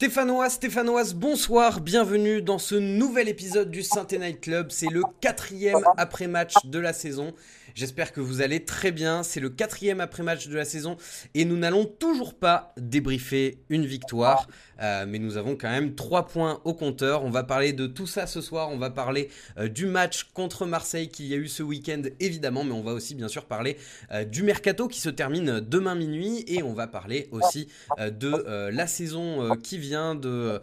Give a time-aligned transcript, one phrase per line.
[0.00, 4.70] Stéphanois, Stéphanoise, bonsoir, bienvenue dans ce nouvel épisode du Saint Night Club.
[4.70, 7.34] C'est le quatrième après-match de la saison.
[7.74, 9.22] J'espère que vous allez très bien.
[9.22, 10.96] C'est le quatrième après-match de la saison
[11.34, 14.46] et nous n'allons toujours pas débriefer une victoire.
[14.80, 17.24] Euh, mais nous avons quand même trois points au compteur.
[17.24, 18.70] On va parler de tout ça ce soir.
[18.70, 19.28] On va parler
[19.58, 22.64] euh, du match contre Marseille qu'il y a eu ce week-end, évidemment.
[22.64, 23.76] Mais on va aussi, bien sûr, parler
[24.12, 26.44] euh, du mercato qui se termine demain minuit.
[26.46, 27.68] Et on va parler aussi
[27.98, 30.60] de la saison qui vient, de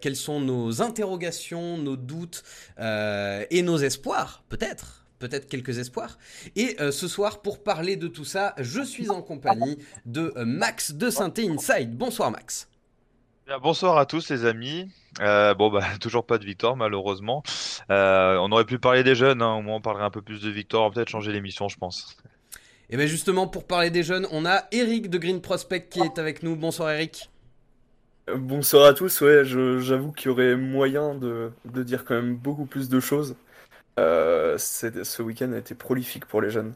[0.00, 2.42] quelles sont nos interrogations, nos doutes
[2.78, 6.18] et nos espoirs, peut-être peut-être quelques espoirs.
[6.56, 10.44] Et euh, ce soir, pour parler de tout ça, je suis en compagnie de euh,
[10.44, 11.96] Max de Synthé Inside.
[11.96, 12.68] Bonsoir Max.
[13.62, 14.90] bonsoir à tous les amis.
[15.20, 17.44] Euh, bon bah toujours pas de victoire malheureusement.
[17.88, 19.54] on aurait pu parler des jeunes, hein.
[19.54, 22.16] au moins on parlerait un peu plus de victoire, peut-être changer l'émission je pense.
[22.90, 26.18] Et bien justement pour parler des jeunes, on a Eric de Green Prospect qui est
[26.18, 26.56] avec nous.
[26.56, 27.30] Bonsoir Eric.
[28.34, 32.66] Bonsoir à tous, ouais, j'avoue qu'il y aurait moyen de, de, dire quand même beaucoup
[32.66, 33.34] plus de choses.
[33.98, 36.74] Euh, ce week-end a été prolifique pour les jeunes.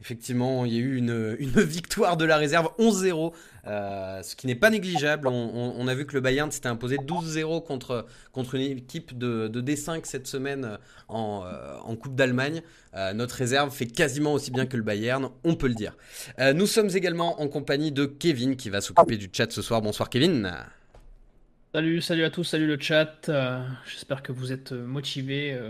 [0.00, 3.34] Effectivement, il y a eu une, victoire de la réserve 11-0,
[3.66, 5.28] euh, ce qui n'est pas négligeable.
[5.28, 10.00] On, a vu que le Bayern s'était imposé 12-0 contre, contre une équipe de, D5
[10.04, 12.62] cette semaine en, euh, Coupe d'Allemagne.
[13.12, 15.94] notre réserve fait quasiment aussi bien que le Bayern, on peut le dire.
[16.54, 19.82] nous sommes également en compagnie de Kevin qui va s'occuper du chat ce soir.
[19.82, 20.50] Bonsoir Kevin.
[21.74, 23.30] Salut, salut à tous, salut le chat.
[23.86, 25.60] J'espère que vous êtes motivés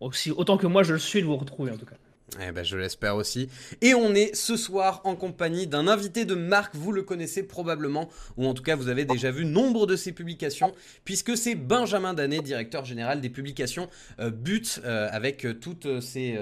[0.00, 1.96] aussi, autant que moi je le suis de vous retrouver en tout cas.
[2.40, 3.48] Eh ben, je l'espère aussi.
[3.80, 8.08] Et on est ce soir en compagnie d'un invité de marque, vous le connaissez probablement,
[8.36, 10.72] ou en tout cas vous avez déjà vu nombre de ses publications,
[11.04, 16.38] puisque c'est Benjamin Danet, directeur général des publications euh, But, euh, avec toutes ces,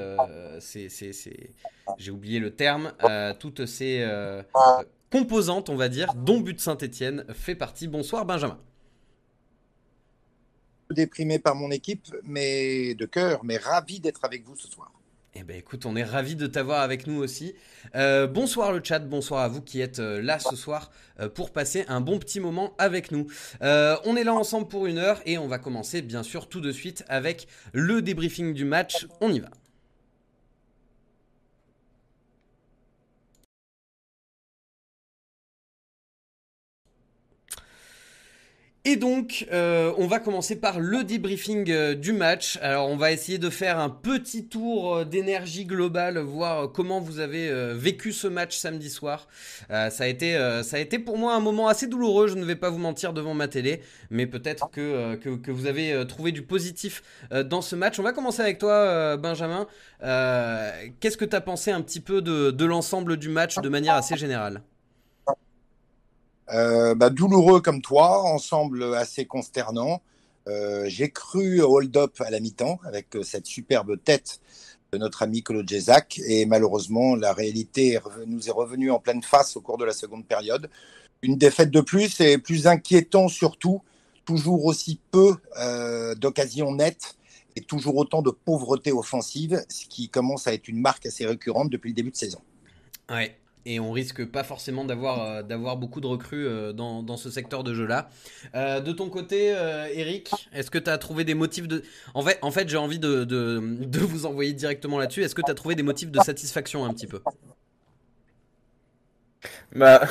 [1.99, 4.07] j'ai oublié le terme, euh, toutes ces
[5.11, 7.89] composantes, on va dire, dont But Saint-Etienne fait partie.
[7.89, 8.59] Bonsoir Benjamin
[10.93, 14.93] déprimé par mon équipe, mais de cœur, mais ravi d'être avec vous ce soir.
[15.37, 17.55] Eh ben écoute, on est ravi de t'avoir avec nous aussi.
[17.95, 20.91] Euh, bonsoir le chat, bonsoir à vous qui êtes euh, là ce soir
[21.21, 23.29] euh, pour passer un bon petit moment avec nous.
[23.61, 26.73] on est là ensemble pour une heure et on va commencer bien sûr tout de
[26.73, 29.07] suite avec le débriefing du match.
[29.21, 29.51] On y va.
[38.87, 42.59] Et donc, euh, on va commencer par le debriefing euh, du match.
[42.63, 47.19] Alors, on va essayer de faire un petit tour euh, d'énergie globale, voir comment vous
[47.21, 49.29] avez vécu ce match samedi soir.
[49.69, 52.27] ça a été, pour moi un moment assez douloureux.
[52.29, 56.33] Je ne vais pas vous mentir devant ma télé, mais peut-être que, vous avez trouvé
[56.33, 57.99] du positif dans ce match.
[57.99, 59.67] On va commencer avec toi, Benjamin.
[60.01, 64.17] Qu'est-ce que tu as pensé un petit peu de l'ensemble du match de manière assez
[64.17, 64.63] générale?
[66.53, 70.03] Euh, bah, douloureux comme toi, ensemble assez consternant.
[70.49, 74.41] Euh, j'ai cru hold-up à la mi-temps avec euh, cette superbe tête
[74.93, 75.63] de notre ami Colo
[76.27, 80.27] et malheureusement la réalité nous est revenue en pleine face au cours de la seconde
[80.27, 80.69] période.
[81.23, 83.83] Une défaite de plus et plus inquiétant surtout,
[84.25, 85.37] toujours aussi peu
[86.17, 87.17] d'occasions nettes
[87.55, 91.71] et toujours autant de pauvreté offensive, ce qui commence à être une marque assez récurrente
[91.71, 92.41] depuis le début de saison.
[93.09, 97.17] Ouais, et on risque pas forcément d'avoir euh, d'avoir beaucoup de recrues euh, dans, dans,
[97.17, 98.09] ce secteur de jeu là.
[98.55, 99.49] Euh, de ton côté,
[99.93, 101.83] Eric, est-ce que tu as trouvé des motifs de
[102.15, 105.23] En fait, en fait, j'ai envie de, de, de, vous envoyer directement là-dessus.
[105.23, 107.21] Est-ce que tu as trouvé des motifs de satisfaction un petit peu?
[109.75, 110.03] Bah,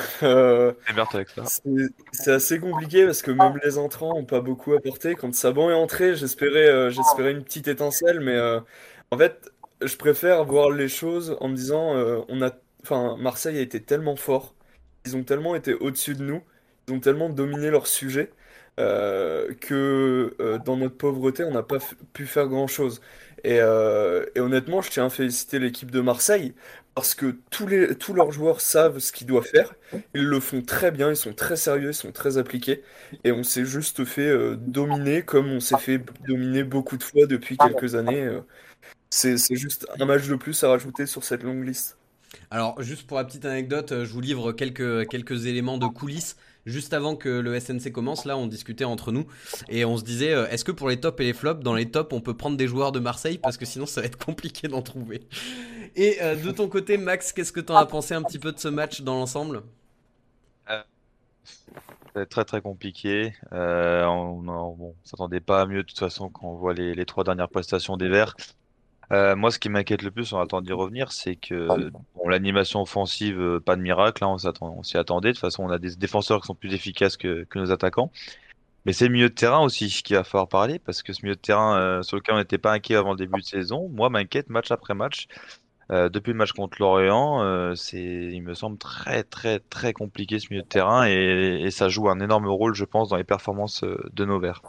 [2.12, 5.16] c'est assez compliqué parce que même les entrants ont pas beaucoup apporté.
[5.16, 8.40] Quand Saban est entré, j'espérais j'espérais une petite étincelle, mais
[9.12, 11.94] en fait, je préfère voir les choses en me disant
[12.28, 12.52] on a
[12.84, 14.56] Enfin, Marseille a été tellement fort,
[15.06, 16.42] ils ont tellement été au-dessus de nous,
[16.88, 18.32] ils ont tellement dominé leur sujet
[18.80, 21.80] euh, que euh, dans notre pauvreté, on n'a pas
[22.14, 23.02] pu faire grand-chose.
[23.46, 26.54] Euh, et, honnêtement, je tiens à féliciter l'équipe de Marseille
[26.96, 29.74] parce que tous, les, tous leurs joueurs savent ce qu'ils doivent faire.
[30.14, 32.84] Ils le font très bien, ils sont très sérieux, ils sont très appliqués.
[33.24, 37.58] Et on s'est juste fait dominer comme on s'est fait dominer beaucoup de fois depuis
[37.58, 38.30] quelques années.
[39.10, 41.99] c'est juste un match de plus à rajouter sur cette longue liste.
[42.52, 46.36] Alors, juste pour la petite anecdote, euh, je vous livre quelques, éléments de coulisses.
[46.66, 49.26] Juste avant que le SNC commence, là, on discutait entre nous
[49.70, 51.90] et on se disait euh, est-ce que pour les tops et les flops, dans les
[51.90, 53.38] tops, on peut prendre des joueurs de Marseille?
[53.38, 55.22] Parce que sinon, ça va être compliqué d'en trouver.
[55.96, 58.52] Et euh, de ton côté, Max, qu'est-ce que tu en as pensé un petit peu
[58.52, 59.64] de ce match dans l'ensemble?
[62.30, 63.34] Très très compliqué.
[63.52, 67.50] on, ne s'attendait pas à mieux de toute façon quand on voit les trois dernières
[67.50, 68.36] prestations des Verts.
[69.12, 72.82] Euh, moi, ce qui m'inquiète le plus, on attend d'y revenir, c'est que bon, l'animation
[72.82, 75.30] offensive, euh, pas de miracle, hein, on s'y attendait.
[75.30, 78.12] De toute façon, on a des défenseurs qui sont plus efficaces que, que nos attaquants.
[78.86, 81.36] Mais c'est le milieu de terrain aussi qu'il va falloir parler, parce que ce milieu
[81.36, 84.10] de terrain euh, sur lequel on n'était pas inquiet avant le début de saison, moi,
[84.10, 85.28] m'inquiète match après match.
[85.92, 90.48] Euh, depuis le match contre Lorient, c'est, il me semble très très très compliqué ce
[90.52, 93.84] milieu de terrain et, et ça joue un énorme rôle, je pense, dans les performances
[93.84, 94.62] de nos verts.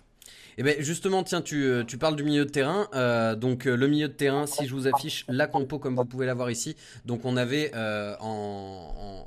[0.60, 2.86] Et eh ben justement, tiens, tu, euh, tu, parles du milieu de terrain.
[2.94, 6.26] Euh, donc le milieu de terrain, si je vous affiche la compo comme vous pouvez
[6.26, 6.76] la voir ici,
[7.06, 9.24] donc on avait euh, en,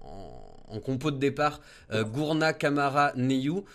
[0.86, 1.60] compo de départ
[1.92, 3.66] Gourna, Camara, Neyou.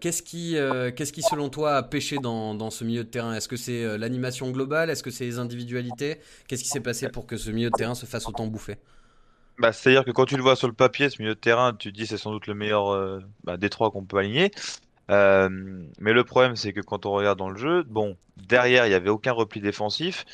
[0.00, 3.34] qu'est-ce qui, selon toi a pêché dans, dans ce milieu de terrain?
[3.34, 4.88] Est-ce que c'est l'animation globale?
[4.88, 6.16] Est-ce que c'est les individualités?
[6.48, 8.76] Qu'est-ce qui s'est passé pour que ce milieu de terrain se fasse autant bouffer?
[9.58, 11.92] Bah, C'est-à-dire que quand tu le vois sur le papier, ce milieu de terrain, tu
[11.92, 14.50] te dis c'est sans doute le meilleur bah, des trois qu'on peut aligner.
[15.10, 15.48] Euh,
[16.00, 18.94] mais le problème, c'est que quand on regarde dans le jeu, bon, derrière, il n'y
[18.94, 20.24] avait aucun repli défensif.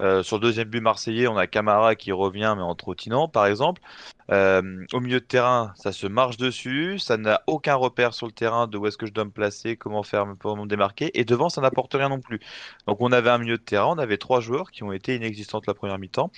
[0.00, 3.46] Euh, sur le deuxième but marseillais, on a Camara qui revient, mais en trottinant, par
[3.46, 3.82] exemple.
[4.30, 8.32] Euh, au milieu de terrain, ça se marche dessus, ça n'a aucun repère sur le
[8.32, 11.24] terrain de où est-ce que je dois me placer, comment faire pour me démarquer, et
[11.24, 12.40] devant, ça n'apporte rien non plus.
[12.86, 15.60] Donc on avait un milieu de terrain, on avait trois joueurs qui ont été inexistants
[15.66, 16.30] la première mi-temps.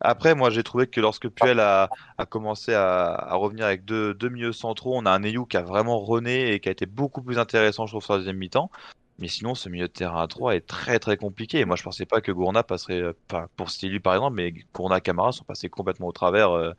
[0.00, 4.14] Après, moi, j'ai trouvé que lorsque Puel a, a commencé à, à, revenir avec deux,
[4.14, 6.86] deux milieux centraux, on a un Ayou qui a vraiment rené et qui a été
[6.86, 8.70] beaucoup plus intéressant, je trouve, sur la deuxième mi-temps.
[9.18, 11.58] Mais sinon, ce milieu de terrain à 3 est très très compliqué.
[11.58, 14.54] Et moi, je pensais pas que Gourna passerait, euh, pas pour Stili par exemple, mais
[14.74, 16.72] Gourna et Camara sont passés complètement au travers euh,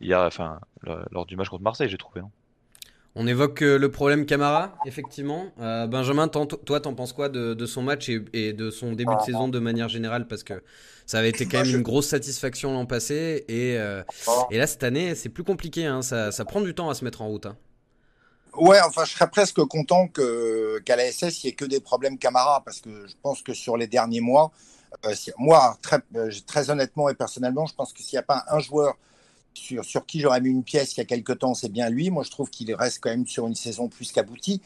[0.00, 0.60] hier, enfin,
[1.10, 2.20] lors du match contre Marseille, j'ai trouvé.
[2.20, 2.30] Hein.
[3.18, 5.46] On évoque euh, le problème Camara, effectivement.
[5.58, 9.48] Euh, Benjamin, toi, t'en penses quoi de, son match et, de son début de saison
[9.48, 10.28] de manière générale?
[10.28, 10.62] Parce que
[11.06, 13.46] ça avait été quand même une grosse satisfaction l'an passé.
[13.48, 14.02] Et, euh,
[14.50, 15.86] et, là, cette année, c'est plus compliqué.
[15.86, 16.02] Hein.
[16.02, 17.46] Ça, ça, prend du temps à se mettre en route.
[17.46, 17.56] Hein.
[18.54, 22.18] Ouais, enfin, je serais presque content qu'à la SS, il n'y ait que des problèmes
[22.18, 22.62] Camara.
[22.66, 24.52] Parce que je pense que sur les derniers mois,
[25.38, 26.02] moi, très,
[26.46, 28.98] très honnêtement et personnellement, je pense que s'il n'y a pas un joueur
[29.56, 32.10] sur, qui j'aurais mis une pièce il y a quelque temps, c'est bien lui.
[32.10, 34.60] Moi, je trouve qu'il reste quand même sur une saison plus qu'aboutie.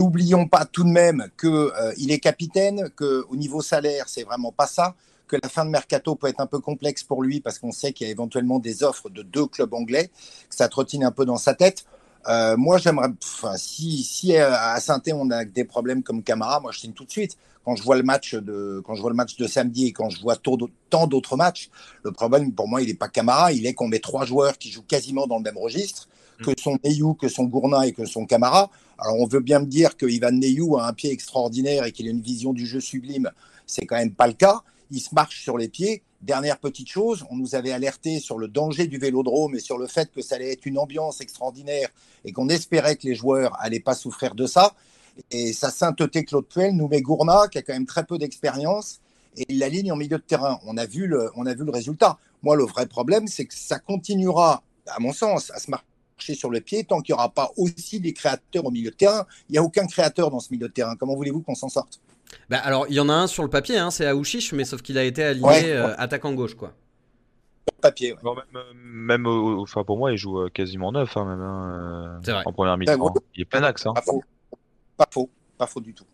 [0.00, 4.66] N'oublions pas tout de même qu'il euh, est capitaine, qu'au niveau salaire, c'est vraiment pas
[4.66, 4.94] ça,
[5.26, 7.92] que la fin de mercato peut être un peu complexe pour lui parce qu'on sait
[7.92, 10.08] qu'il y a éventuellement des offres de deux clubs anglais,
[10.48, 11.84] que ça trottine un peu dans sa tête.
[12.28, 13.08] Euh, moi, j'aimerais,
[13.56, 17.10] si, si à saint on a des problèmes comme Camara, moi, je signe tout de
[17.10, 19.92] suite quand je vois le match de quand je vois le match de samedi et
[19.92, 21.70] quand je vois tant d'autres matchs,
[22.02, 24.70] le problème pour moi il n'est pas Camara, il est qu'on met trois joueurs qui
[24.70, 26.08] jouent quasiment dans le même registre,
[26.40, 26.44] mm.
[26.44, 28.70] que son Neyou, que son Gourna et que son Camara.
[28.98, 32.06] Alors on veut bien me dire que Ivan Neyou a un pied extraordinaire et qu'il
[32.06, 33.30] a une vision du jeu sublime,
[33.66, 34.62] c'est quand même pas le cas.
[34.90, 36.02] Il se marche sur les pieds.
[36.20, 39.88] Dernière petite chose, on nous avait alerté sur le danger du vélodrome et sur le
[39.88, 41.88] fait que ça allait être une ambiance extraordinaire
[42.24, 44.74] et qu'on espérait que les joueurs allaient pas souffrir de ça.
[45.30, 49.00] Et sa sainteté Claude Puel nous met Gourna, qui a quand même très peu d'expérience,
[49.36, 50.58] et il la ligne en milieu de terrain.
[50.66, 52.18] On a vu le, on a vu le résultat.
[52.42, 56.50] Moi, le vrai problème, c'est que ça continuera, à mon sens, à se marcher sur
[56.50, 59.26] le pied tant qu'il n'y aura pas aussi des créateurs au milieu de terrain.
[59.48, 60.96] Il n'y a aucun créateur dans ce milieu de terrain.
[60.96, 62.00] Comment voulez-vous qu'on s'en sorte?
[62.48, 64.82] Bah alors, il y en a un sur le papier, hein, c'est Aouchiche, mais sauf
[64.82, 66.72] qu'il a été aligné euh, attaquant gauche, quoi.
[67.80, 68.14] Papier.
[68.74, 72.76] même, euh, enfin pour moi, il joue euh, quasiment neuf, hein, même hein, en première
[72.76, 73.14] mi-temps.
[73.34, 73.86] Il est plein axe.
[74.96, 76.04] Pas faux, pas faux du tout.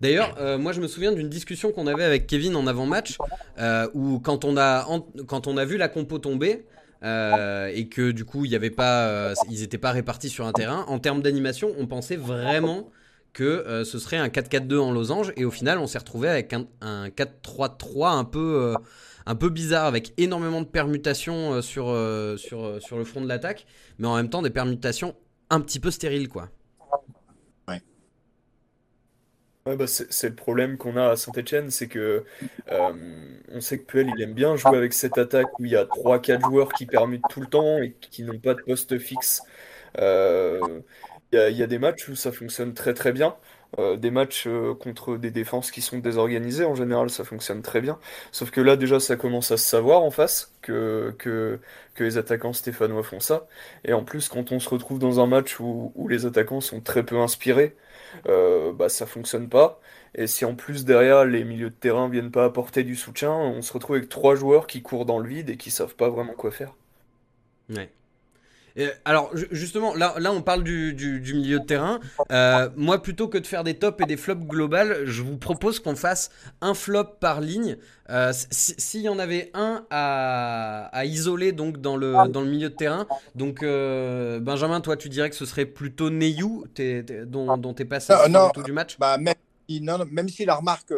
[0.00, 3.18] D'ailleurs, euh, moi je me souviens d'une discussion qu'on avait avec Kevin en avant-match,
[3.58, 6.66] euh, où quand on, a, vu la compo tomber,
[7.02, 11.72] euh, et que du coup ils n'étaient pas répartis sur un terrain, en termes d'animation,
[11.78, 12.90] on pensait vraiment
[13.32, 16.66] que ce serait un 4-4-2 en losange, et au final on s'est retrouvé avec un,
[16.80, 18.24] un 4-3-3 un
[19.34, 23.66] peu, bizarre, avec énormément de permutations sur le front de l'attaque,
[23.98, 25.16] mais en même temps des permutations
[25.50, 26.50] un petit peu stériles quoi.
[29.76, 32.24] Bah c'est le problème qu'on a à Saint-Etienne, c'est que
[32.70, 32.92] euh,
[33.52, 36.40] on sait que Puel aime bien jouer avec cette attaque où il y a 3-4
[36.48, 39.42] joueurs qui permutent tout le temps et qui n'ont pas de poste fixe.
[39.98, 40.80] Euh,
[41.32, 43.36] il y, a des matchs où ça fonctionne très très bien.
[43.78, 44.48] Euh, des matchs
[44.80, 47.98] contre des défenses qui sont désorganisées, en général ça fonctionne très bien.
[48.32, 51.58] Sauf que là déjà ça commence à se savoir en face que,
[51.98, 53.46] les attaquants stéphanois font ça.
[53.84, 57.02] Et en plus quand on se retrouve dans un match où les attaquants sont très
[57.02, 57.76] peu inspirés,
[58.28, 59.80] euh, bah, ça fonctionne pas.
[60.14, 63.62] Et si en plus derrière les milieux de terrain viennent pas apporter du soutien, on
[63.62, 66.34] se retrouve avec trois joueurs qui courent dans le vide et qui savent pas vraiment
[66.34, 66.74] quoi faire.
[69.04, 70.94] Alors justement, là, là on parle du,
[71.34, 72.00] milieu de terrain.
[72.30, 75.80] Euh, moi, plutôt que de faire des tops et des flops globales, je vous propose
[75.80, 77.76] qu'on fasse un flop par ligne.
[78.10, 82.74] Euh, s'il y en avait un à, isoler donc dans le, dans le milieu de
[82.74, 86.64] terrain, donc euh, Benjamin, toi, tu dirais que ce serait plutôt Neyou
[87.26, 88.96] dont, dont tu es passé non, tout du match?
[88.98, 89.34] bah, même,
[89.68, 90.92] non, même si la remarque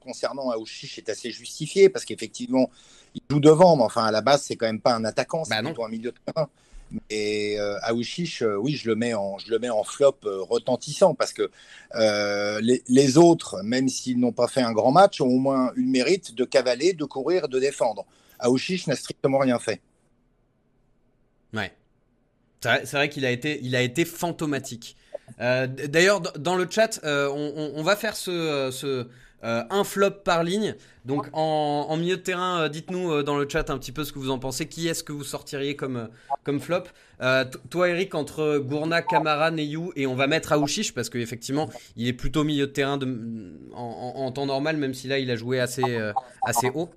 [0.00, 2.70] concernant Aouchiche est assez justifié parce qu'effectivement,
[3.14, 5.50] il joue devant, mais enfin, à la base, c'est quand même pas un attaquant, c'est
[5.50, 5.70] Bah non.
[5.70, 6.48] plutôt un milieu de terrain.
[7.10, 10.42] Et euh, Aouchiche, euh, oui, je le mets en, je le mets en flop euh,
[10.42, 11.50] retentissant parce que
[11.94, 15.82] euh, les, autres, même s'ils n'ont pas fait un grand match, ont au moins eu
[15.82, 18.04] le mérite de cavaler, de courir, de défendre.
[18.38, 19.80] Aouchiche n'a strictement rien fait.
[21.52, 21.72] Ouais.
[22.60, 24.96] C'est vrai, qu'il a été, il a été fantomatique.
[25.38, 29.06] D'ailleurs, dans le chat, on, va faire ce
[29.44, 30.74] euh, un flop par ligne.
[31.04, 34.04] Donc, en, en milieu de terrain, euh, dites-nous euh, dans le chat un petit peu
[34.04, 34.66] ce que vous en pensez.
[34.66, 36.08] Qui est-ce que vous sortiriez comme,
[36.42, 36.84] comme flop?
[37.70, 42.12] Toi, Eric, entre Gourna, Kamara, Neyou, et on va mettre Aouchiche parce qu'effectivement, il est
[42.12, 43.06] plutôt milieu de terrain de,
[43.72, 45.98] en, en- en temps normal, même si là, il a joué assez,
[46.42, 46.90] assez haut.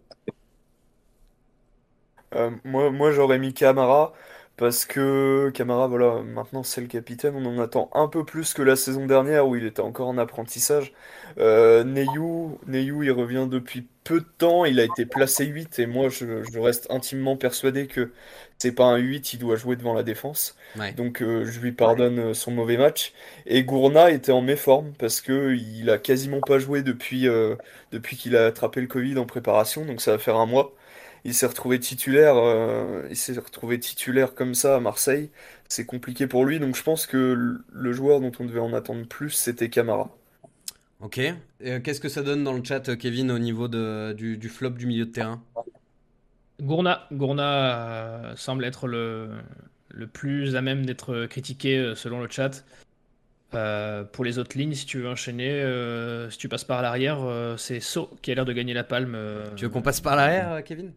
[2.66, 4.14] Moi, moi j'aurais mis Camara
[4.58, 7.36] parce que Camara, voilà, maintenant c'est le capitaine.
[7.36, 10.18] On en attend un peu plus que la saison dernière où il était encore en
[10.18, 10.94] apprentissage.
[11.40, 14.66] Euh, Neyou, Neyou, il revient depuis peu de temps.
[14.66, 18.12] Il a été placé 8 et moi je, je reste intimement persuadé que
[18.58, 20.56] c'est pas un 8, il doit jouer devant la défense.
[20.76, 20.94] Ouais.
[20.94, 23.14] Donc euh, je lui pardonne euh, son mauvais match.
[23.46, 27.56] Et Gourna était en méforme parce que il a quasiment pas joué depuis, euh,
[27.92, 29.86] depuis qu'il a attrapé le Covid en préparation.
[29.86, 30.74] Donc ça va faire un mois.
[31.24, 35.30] Il s'est retrouvé titulaire, euh, il s'est retrouvé titulaire comme ça à Marseille.
[35.68, 38.74] C'est compliqué pour lui, donc je pense que le- le joueur dont on devait en
[38.74, 40.10] attendre plus, c'était Camara.
[41.00, 41.20] Ok.
[41.20, 44.50] Euh, Qu'est-ce que ça donne dans le chat, euh, Kevin, au niveau de, du, du
[44.50, 45.42] flop du milieu de terrain?
[46.60, 49.30] Gourna, Gourna euh, semble être le,
[49.90, 52.66] le plus à même d'être critiqué selon le chat.
[53.54, 57.20] Euh, pour les autres lignes, si tu veux enchaîner, euh, si tu passes par l'arrière,
[57.22, 59.18] euh, c'est So qui a l'air de gagner la palme.
[59.56, 60.92] Tu veux qu'on passe par l'arrière, Kevin?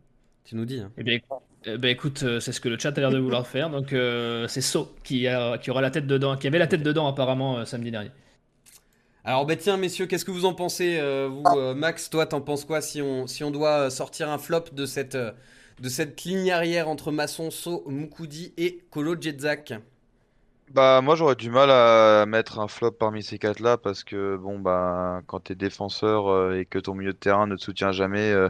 [0.45, 0.81] Tu nous dis.
[0.81, 0.91] hein.
[0.97, 1.19] Eh bien,
[1.67, 3.69] eh ben, écoute, c'est ce que le chat a l'air de vouloir faire.
[3.69, 3.95] Donc
[4.49, 7.65] c'est So qui, a- qui aura la tête dedans, qui avait la tête dedans apparemment
[7.67, 8.11] samedi dernier.
[9.25, 12.41] Alors, bah tiens, messieurs, qu'est-ce que vous en pensez euh, Vous, euh, Max, toi, t'en
[12.41, 16.23] penses quoi si on, si on doit euh, sortir un flop de cette, de cette
[16.25, 19.75] ligne arrière entre Masson, So, Moukoudi et Kolo Djedzak
[20.69, 24.37] Bah moi j'aurais du mal à mettre un flop parmi ces quatre là parce que
[24.37, 27.91] bon bah quand t'es défenseur euh, et que ton milieu de terrain ne te soutient
[27.91, 28.49] jamais euh,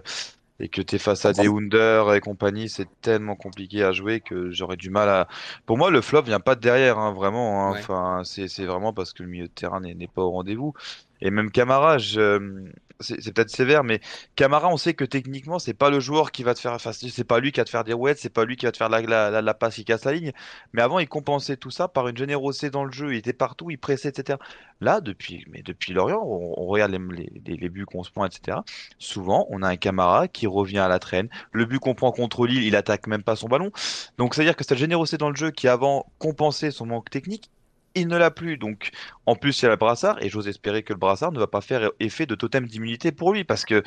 [0.61, 4.51] et que t'es face à des Under et compagnie c'est tellement compliqué à jouer que
[4.51, 5.29] j'aurais du mal à
[5.67, 7.73] pour moi le flop vient pas de derrière hein, vraiment hein.
[7.73, 7.81] Ouais.
[7.81, 10.75] enfin c'est vraiment parce que le milieu de terrain n'est n'est pas au rendez-vous
[11.21, 12.69] et même Camara je-
[13.01, 14.01] c'est c'est peut-être sévère mais
[14.37, 17.25] Camara on sait que techniquement c'est pas le joueur qui va te faire enfin c'est
[17.25, 18.89] pas lui qui va te faire des rouettes c'est pas lui qui va te faire
[18.89, 20.33] la, passe qui casse la ligne
[20.73, 23.13] mais avant, il compensait tout ça par une générosité dans le jeu.
[23.13, 24.39] Il était partout, il pressait, etc.
[24.81, 28.59] Là, depuis, mais depuis Lorient, on, regarde les, buts qu'on se prend, etc.
[28.99, 31.29] Souvent, on a un Camara qui revient à la traîne.
[31.53, 33.71] Le but qu'on prend contre Lille, il attaque même pas son ballon.
[34.19, 37.51] Donc, c'est-à-dire que cette générosité dans le jeu qui avant compensait son manque technique,
[37.95, 38.57] il ne l'a plus.
[38.57, 38.91] Donc,
[39.27, 41.47] en plus, il y a le brassard, et j'ose espérer que le brassard ne va
[41.47, 43.83] pas faire effet de totem d'immunité pour lui, parce que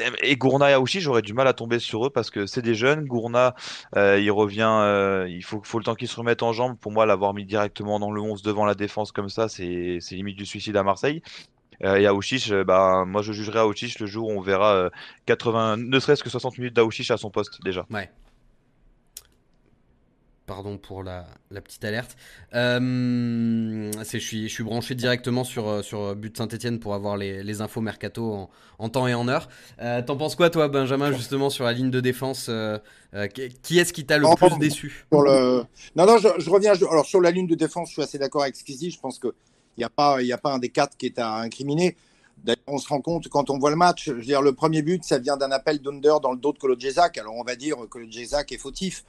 [0.00, 2.62] euh, et Gourna et Aouchi, j'aurais du mal à tomber sur eux parce que c'est
[2.62, 3.04] des jeunes.
[3.04, 3.54] Gourna,
[3.96, 6.76] euh, il revient, euh, il faut, faut le temps qu'il se remette en jambes.
[6.78, 10.36] Pour moi, l'avoir mis directement dans le 11 devant la défense comme ça, c'est limite
[10.36, 11.22] du suicide à Marseille.
[11.82, 14.90] Et Aouchiche, bah, moi je jugerai Aouchiche le jour où on verra euh,
[15.26, 17.86] 80, ne serait-ce que 60 minutes d'Aouchiche à son poste déjà.
[17.90, 18.08] Ouais.
[20.52, 22.14] Pardon pour la, la petite alerte.
[22.54, 27.16] Euh, c'est- je, suis, je suis branché directement sur, euh, sur But Saint-Etienne pour avoir
[27.16, 29.48] les, les infos mercato en, en temps et en heure.
[29.80, 32.78] Euh, T'en penses quoi, toi, Benjamin, justement, sur la ligne de défense euh,
[33.62, 35.06] Qui est-ce qui t'a le Oh, plus déçu?
[35.10, 35.64] le...
[35.96, 36.74] Non, non, je, je reviens.
[36.74, 38.90] je- Alors, sur la ligne de défense, je suis assez d'accord avec dit.
[38.90, 39.32] Je pense qu'il
[39.78, 41.96] n'y a, pas- y a pas un des quatre qui est à incriminer.
[42.44, 44.82] D'ailleurs, on se rend compte quand on voit le match, je veux dire, le premier
[44.82, 46.76] but, ça vient d'un appel d'Under dans le dos de Kolo.
[47.18, 48.06] Alors, on va dire que le
[48.52, 49.02] est fautif.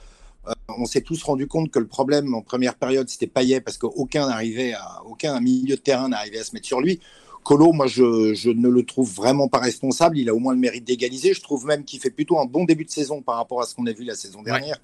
[0.48, 3.78] Euh, on s'est tous rendu compte que le problème en première période, c'était Payet parce
[3.78, 7.00] qu'aucun n'arrivait à, aucun milieu de terrain n'arrivait à se mettre sur lui.
[7.44, 10.18] Colo, moi, je, je ne le trouve vraiment pas responsable.
[10.18, 11.34] Il a au moins le mérite d'égaliser.
[11.34, 13.76] Je trouve même qu'il fait plutôt un bon début de saison par rapport à ce
[13.76, 14.80] qu'on a vu la saison dernière.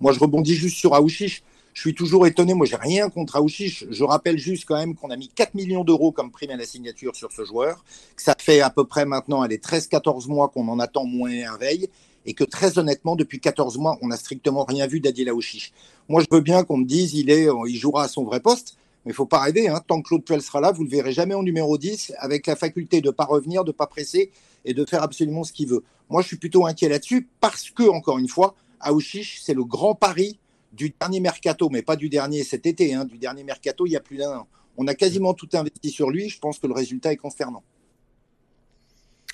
[0.00, 1.42] Moi, je rebondis juste sur Aouchiche.
[1.74, 2.54] Je suis toujours étonné.
[2.54, 3.84] Moi, j'ai rien contre Aouchiche.
[3.90, 6.64] Je rappelle juste quand même qu'on a mis 4 millions d'euros comme prime à la
[6.64, 7.84] signature sur ce joueur.
[8.16, 11.56] Que ça fait à peu près maintenant, allez, 13-14 mois qu'on en attend moins un
[11.56, 11.88] veille.
[12.28, 15.72] Et que très honnêtement, depuis 14 mois, on n'a strictement rien vu d'Adil Aouchiche.
[16.10, 18.76] Moi, je veux bien qu'on me dise il, est, il jouera à son vrai poste.
[19.06, 19.68] Mais il faut pas rêver.
[19.68, 19.80] Hein.
[19.86, 22.54] Tant que Claude Puel sera là, vous le verrez jamais en numéro 10 avec la
[22.54, 24.30] faculté de ne pas revenir, de ne pas presser
[24.66, 25.82] et de faire absolument ce qu'il veut.
[26.10, 29.94] Moi, je suis plutôt inquiet là-dessus parce que, encore une fois, Aouchiche, c'est le grand
[29.94, 30.38] pari
[30.74, 33.96] du dernier mercato, mais pas du dernier cet été, hein, du dernier mercato il y
[33.96, 34.46] a plus d'un an.
[34.76, 36.28] On a quasiment tout investi sur lui.
[36.28, 37.62] Je pense que le résultat est consternant.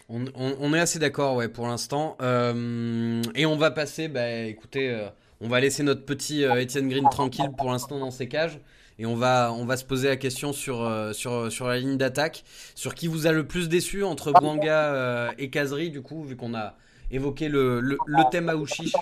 [0.08, 2.16] On, est assez d'accord, ouais, pour l'instant.
[2.20, 5.08] Euh, et on va passer, bah, écoutez, euh,
[5.40, 8.61] on va laisser notre petit euh, Étienne Green tranquille pour l'instant dans ses cages.
[8.99, 12.44] Et on va, on va se poser la question sur, sur, sur la ligne d'attaque.
[12.76, 16.54] Sur qui vous a le plus déçu entre Bouanga et Kazri, du coup, vu qu'on
[16.54, 16.76] a
[17.11, 18.94] évoqué le, le, le thème Aouchiche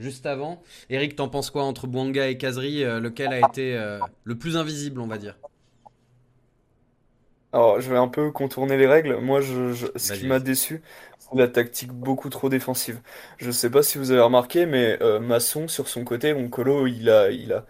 [0.00, 0.62] juste avant.
[0.90, 3.78] Eric, t'en penses quoi entre Bouanga et Kazri Lequel a été
[4.24, 5.36] le plus invisible, on va dire?
[7.54, 9.16] Alors, je vais un peu contourner les règles.
[9.20, 10.40] Moi, je, je- ce qui Vas-y, m'a vas-y.
[10.40, 10.82] déçu,
[11.20, 13.00] c'est la tactique beaucoup trop défensive.
[13.38, 16.86] Je sais pas si vous avez remarqué, mais euh, Masson, sur son côté, mon colo,
[16.88, 17.66] il a, il a,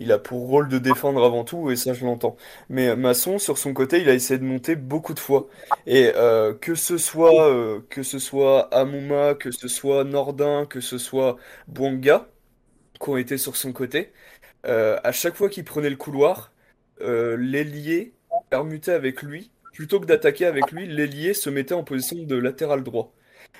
[0.00, 2.36] il a pour rôle de défendre avant tout, et ça, je l'entends.
[2.68, 5.48] Mais euh, Masson, sur son côté, il a essayé de monter beaucoup de fois.
[5.86, 10.82] Et euh, que ce soit, euh, que ce soit Amouma, que ce soit Nordin, que
[10.82, 12.28] ce soit Bouanga,
[13.00, 14.12] qui ont été sur son côté,
[14.66, 16.52] euh, à chaque fois qu'il prenait le couloir,
[17.02, 18.14] euh, l'ailier
[18.50, 19.50] permutait avec lui.
[19.72, 23.12] Plutôt que d'attaquer avec lui, l'ailier se mettait en position de latéral droit.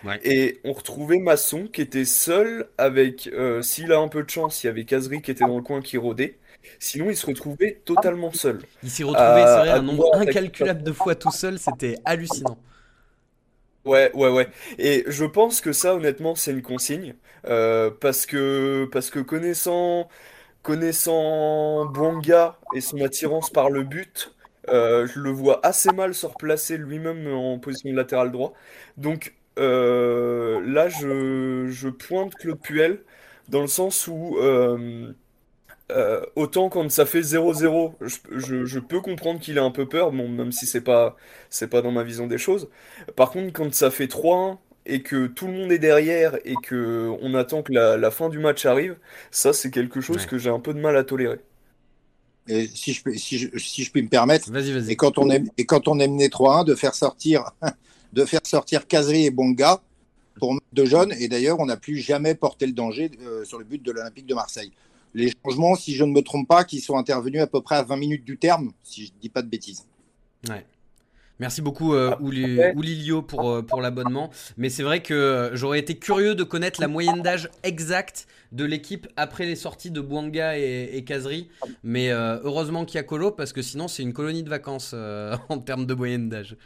[0.04, 0.20] Ouais.
[0.24, 4.62] Et on retrouvait Masson qui était seul avec, euh, s'il a un peu de chance,
[4.62, 6.38] il y avait Kazri qui était dans le coin qui rôdait.
[6.78, 8.62] Sinon, il se retrouvait totalement seul.
[8.82, 11.58] Il s'est retrouvé, À- c'est vrai, à un nombre incalculable de fois tout seul.
[11.58, 12.58] C'était hallucinant.
[13.84, 14.48] Ouais, ouais, ouais.
[14.78, 17.14] Et je pense que ça, honnêtement, c'est une consigne.
[17.46, 20.08] Euh, parce que, parce que connaissant,
[20.62, 24.34] connaissant Bouanga et son attirance par le but,
[24.72, 28.54] euh, je le vois assez mal se replacer lui-même en position de latéral droit.
[28.96, 33.00] Donc euh, là, je, je pointe Claude Puel
[33.48, 34.36] dans le sens où
[35.90, 39.86] euh, autant quand ça fait 0-0, je, je- je peux comprendre qu'il a un peu
[39.88, 41.16] peur, bon, même si c'est pas,
[41.50, 42.68] c'est pas dans ma vision des choses.
[43.16, 47.10] Par contre, quand ça fait 3-1 et que tout le monde est derrière et que
[47.22, 48.96] on attend que la, la fin du match arrive,
[49.30, 50.26] ça c'est quelque chose Ouais.
[50.26, 51.38] que j'ai un peu de mal à tolérer.
[52.48, 54.50] Et si je, peux- si je, si je puis me permettre,
[54.92, 57.50] et quand on est, et quand on est mené 3-1, de faire sortir,
[58.12, 59.82] de faire sortir Kazri et Bonga
[60.38, 61.12] pour de jeunes.
[61.20, 64.26] Et d'ailleurs, on n'a plus jamais porté le danger euh, sur le but de l'Olympique
[64.26, 64.72] de Marseille.
[65.14, 67.82] Les changements, si je ne me trompe pas, qui sont intervenus à peu près à
[67.82, 69.84] 20 minutes du terme, si je ne dis pas de bêtises.
[70.48, 70.64] Ouais.
[71.40, 74.30] Merci beaucoup euh, Ouli- Après- Oulilio pour, euh, pour l'abonnement.
[74.56, 78.64] Mais c'est vrai que euh, j'aurais été curieux de connaître la moyenne d'âge exacte de
[78.64, 81.48] l'équipe après les sorties de Bouanga et, et Kazri.
[81.84, 84.92] Mais euh, heureusement qu'il y a Colo parce que sinon c'est une colonie de vacances
[84.94, 86.56] euh, en termes de moyenne d'âge.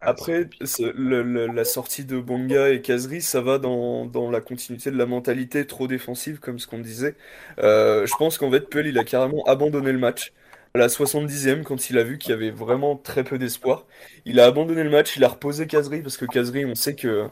[0.00, 4.40] Après, c'est- le- le- la sortie de Bonga et Kazri, ça va dans, dans la
[4.40, 7.16] continuité de la mentalité trop défensive, comme ce qu'on disait.
[7.58, 10.32] Euh, je pense qu'en fait, Puel, il a carrément abandonné le match.
[10.74, 13.86] À la 70e, quand il a vu qu'il y avait vraiment très peu d'espoir,
[14.26, 17.28] il a abandonné le match, il a reposé Kazri, parce que Kazri, on sait que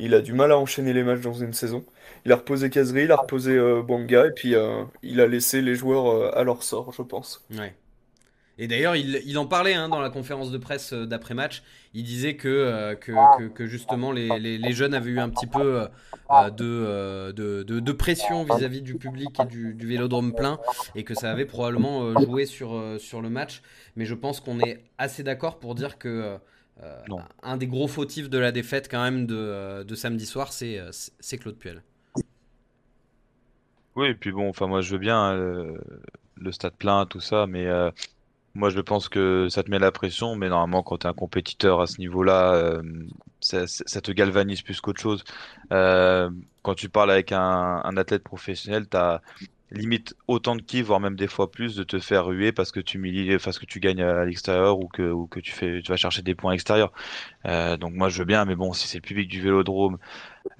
[0.00, 1.84] il a du mal à enchaîner les matchs dans une saison.
[2.24, 5.62] Il a reposé Kazri, il a reposé euh, Bonga, et puis euh, il a laissé
[5.62, 7.44] les joueurs euh, à leur sort, je pense.
[8.62, 11.62] Et d'ailleurs, il, il en parlait hein, dans la conférence de presse euh, d'après-match.
[11.94, 15.30] Il disait que, euh, que, que- que justement les, les- les jeunes avaient eu un
[15.30, 15.80] petit peu
[16.30, 20.58] euh, de, euh, de, de- de pression vis-à-vis du public et du, du vélodrome plein
[20.94, 23.62] et que ça avait probablement joué sur, sur le match.
[23.96, 26.36] Mais je pense qu'on est assez d'accord pour dire que
[27.42, 31.56] un des gros fautifs de la défaite quand même de, de samedi soir, c'est Claude
[31.56, 31.82] Puel.
[33.96, 37.66] Oui, et puis bon, enfin moi je veux bien le, stade plein, tout ça, mais
[38.54, 41.14] moi je pense que ça te met la pression, mais normalement quand tu es un
[41.14, 42.82] compétiteur à ce niveau-là, euh,
[43.40, 43.66] ça,
[44.00, 45.24] te galvanise plus qu'autre chose.
[45.72, 46.30] Euh,
[46.62, 49.22] quand tu parles avec un, un athlète professionnel, tu as
[49.72, 52.80] limite autant de qui, voire même des fois plus, de te faire ruer parce que
[52.80, 52.98] tu
[53.42, 56.22] parce que tu gagnes à l'extérieur ou que, ou que tu fais, tu vas chercher
[56.22, 56.92] des points extérieurs.
[57.46, 59.98] Euh, donc moi je veux bien, mais bon, si c'est le public du Vélodrome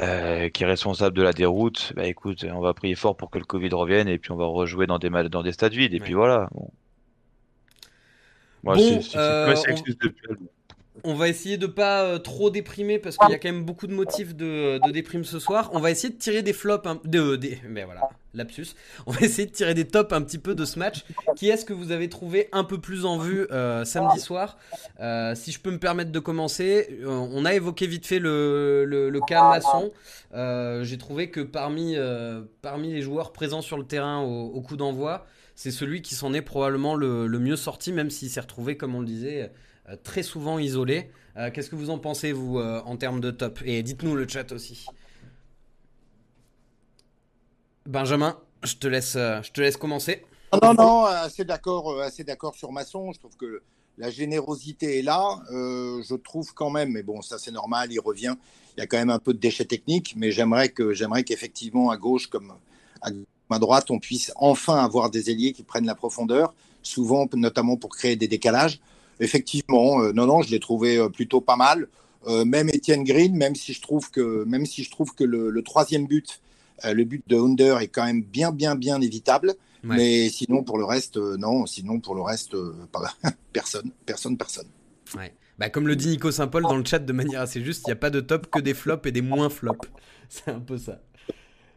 [0.03, 3.38] euh, qui est responsable de la déroute, bah écoute, on va prier fort pour que
[3.38, 5.94] le Covid revienne et puis on va rejouer dans des, dans des stades vides.
[5.94, 6.05] Et Ouais.
[6.05, 6.48] puis voilà.
[6.53, 6.70] Bon.
[8.62, 9.55] Moi, Bon, c'est- c'est- c'est- euh,
[11.05, 13.87] on- va essayer de pas euh, trop déprimer parce qu'il y a quand même beaucoup
[13.87, 15.70] de motifs de, de déprime ce soir.
[15.73, 18.66] On va essayer de tirer des flops, de, des, mais voilà, lapsus.
[19.07, 21.05] On va essayer de tirer des tops un petit peu de ce match.
[21.37, 24.59] Qui est-ce que vous avez trouvé un peu plus en vue euh, samedi soir?
[25.01, 29.09] Euh, Si je peux me permettre de commencer, on a évoqué vite fait le, le,
[29.09, 29.90] le cas Masson.
[30.35, 31.96] Euh, J'ai trouvé que parmi,
[32.61, 35.25] parmi les joueurs présents sur le terrain au, au coup d'envoi,
[35.61, 39.01] c'est celui qui s'en est probablement le, mieux sorti, même s'il s'est retrouvé, comme on
[39.01, 39.53] le disait,
[39.90, 41.11] euh, très souvent isolé.
[41.37, 43.61] Euh, Qu'est-ce que vous en pensez, vous, euh, en termes de top?
[43.66, 44.87] Et dites-nous le chat aussi.
[47.85, 50.25] Benjamin, je te laisse, je te commencer.
[50.55, 53.12] Non, non, non, assez d'accord, assez d'accord sur Masson.
[53.12, 53.61] Je trouve que
[53.99, 55.42] la générosité est là.
[55.51, 58.35] Je trouve quand même, mais bon, ça c'est normal, il revient.
[58.79, 61.99] Il y a quand même un peu de déchets techniques, mais j'aimerais j'aimerais qu'effectivement à
[61.99, 62.55] gauche comme
[63.03, 63.11] à,
[63.50, 67.90] à droite, on puisse enfin avoir des ailiers qui prennent la profondeur, souvent notamment pour
[67.90, 68.80] créer des décalages.
[69.20, 71.88] Effectivement, euh, non, non, je l'ai trouvé euh, plutôt pas mal.
[72.26, 75.50] Euh, même Étienne Green, même si je trouve que, même si je trouve que le,
[75.50, 76.40] le troisième but,
[76.84, 79.96] euh, le but de Under est quand même bien, bien, bien évitable Ouais.
[79.96, 81.64] Mais sinon, pour le reste, non.
[81.64, 82.54] Sinon, pour le reste,
[83.54, 84.68] personne, personne, personne.
[85.16, 85.32] Ouais.
[85.58, 87.92] Bah, comme le dit Nico Saint-Paul dans le chat de manière assez juste, il n'y
[87.92, 89.88] a pas de top que des flops et des moins flops.
[90.28, 91.00] C'est un peu ça.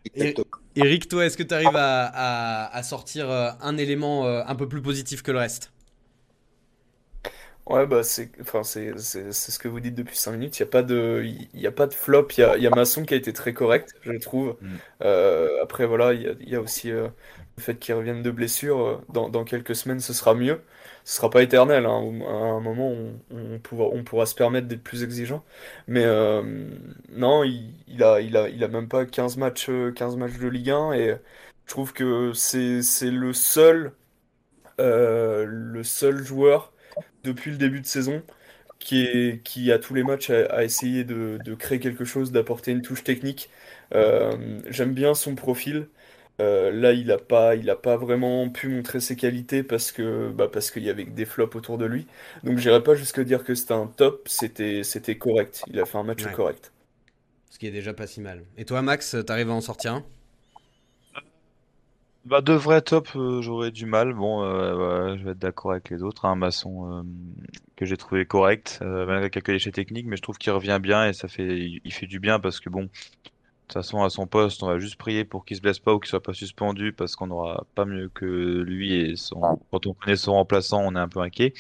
[0.06, 0.64] Exactement.
[0.76, 4.56] Eric, toi, est-ce que tu arrives à, à- à sortir euh, un élément euh, un
[4.56, 5.72] peu plus positif que le reste?
[7.66, 10.60] Ouais, bah c'est enfin, c'est ce que vous dites depuis 5 minutes.
[10.60, 11.22] Il n'y a pas de,
[11.54, 12.28] il y a pas de flop.
[12.38, 14.58] Il y a, il y a Masson qui a été très correct, je trouve.
[14.62, 14.80] Mm.
[15.02, 17.08] Euh, après, voilà, il y a, il y a aussi euh,
[17.58, 19.02] le fait qu'il revienne de blessure.
[19.10, 20.62] Dans, dans quelques semaines, ce sera mieux.
[21.06, 21.86] Ce sera pas éternel.
[21.86, 22.22] hein.
[22.28, 22.94] À un moment,
[23.32, 25.44] on, pourra, se permettre d'être plus exigeant.
[25.88, 26.42] Mais euh,
[27.12, 30.94] non, il, il a, même pas 15 matchs, euh, 15 matchs de Ligue 1.
[30.94, 31.18] Et
[31.66, 33.94] je trouve que c'est le seul,
[34.80, 36.74] euh, le seul joueur
[37.24, 38.24] depuis le début de saison
[38.80, 42.72] qui est, qui à tous les matchs a, a essayé de, créer quelque chose, d'apporter
[42.72, 43.50] une touche technique.
[43.94, 45.90] Euh, j'aime bien son profil.
[46.42, 50.30] Euh, là, il a pas, il a pas vraiment pu montrer ses qualités parce que,
[50.32, 52.08] bah, parce qu'il y avait que des flops autour de lui.
[52.44, 54.28] Donc, j'irai pas jusqu'à dire que c'était un top.
[54.28, 55.64] C'était, c'était correct.
[55.68, 56.34] Il a fait un match Ouais.
[56.34, 56.72] correct.
[57.50, 58.44] Ce qui est déjà pas si mal.
[58.58, 60.04] Et toi, Max, t'arrives à en sortir un?
[62.26, 64.14] Bah, de vrais top, euh, j'aurais du mal.
[64.14, 66.24] Bon, euh, ouais, je vais être d'accord avec les autres.
[66.26, 67.04] Un maçon euh,
[67.76, 71.06] que j'ai trouvé correct, euh, malgré quelques déchets techniques, mais je trouve qu'il revient bien
[71.10, 72.90] et ça fait, il, fait du bien parce que bon,
[73.74, 76.00] toute façon, à son poste, on va juste prier pour qu'il se blesse pas ou
[76.00, 79.94] qu'il soit pas suspendu parce qu'on n'aura pas mieux que lui et son, quand on
[79.94, 81.54] connaît son remplaçant, on est un peu inquiet.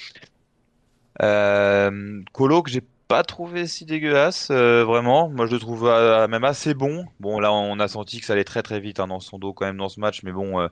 [1.21, 5.29] Euh, Colo que j'ai pas trouvé si dégueulasse, euh, vraiment.
[5.29, 7.05] Moi, je le trouve euh, même assez bon.
[7.19, 9.53] Bon, là, on a senti que ça allait très très vite hein, dans son dos
[9.53, 10.67] quand même dans ce match, mais bon, euh,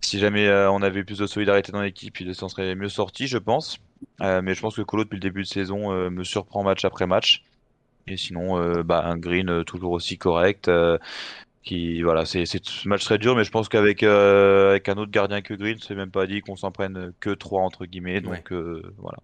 [0.00, 3.28] si jamais euh, on avait plus de solidarité dans l'équipe, il s'en serait mieux sorti,
[3.28, 3.78] je pense.
[4.20, 6.84] Euh, mais je pense que Colo depuis le début de saison euh, me surprend match
[6.84, 7.44] après match.
[8.06, 10.68] Et sinon, euh, bah, un Green euh, toujours aussi correct.
[10.68, 10.98] euh,
[11.62, 15.42] qui voilà, c'est ce match très dur, mais je pense qu'avec avec un autre gardien
[15.42, 18.20] que Green, c'est même pas dit qu'on s'en prenne que trois entre guillemets.
[18.20, 19.18] Donc voilà.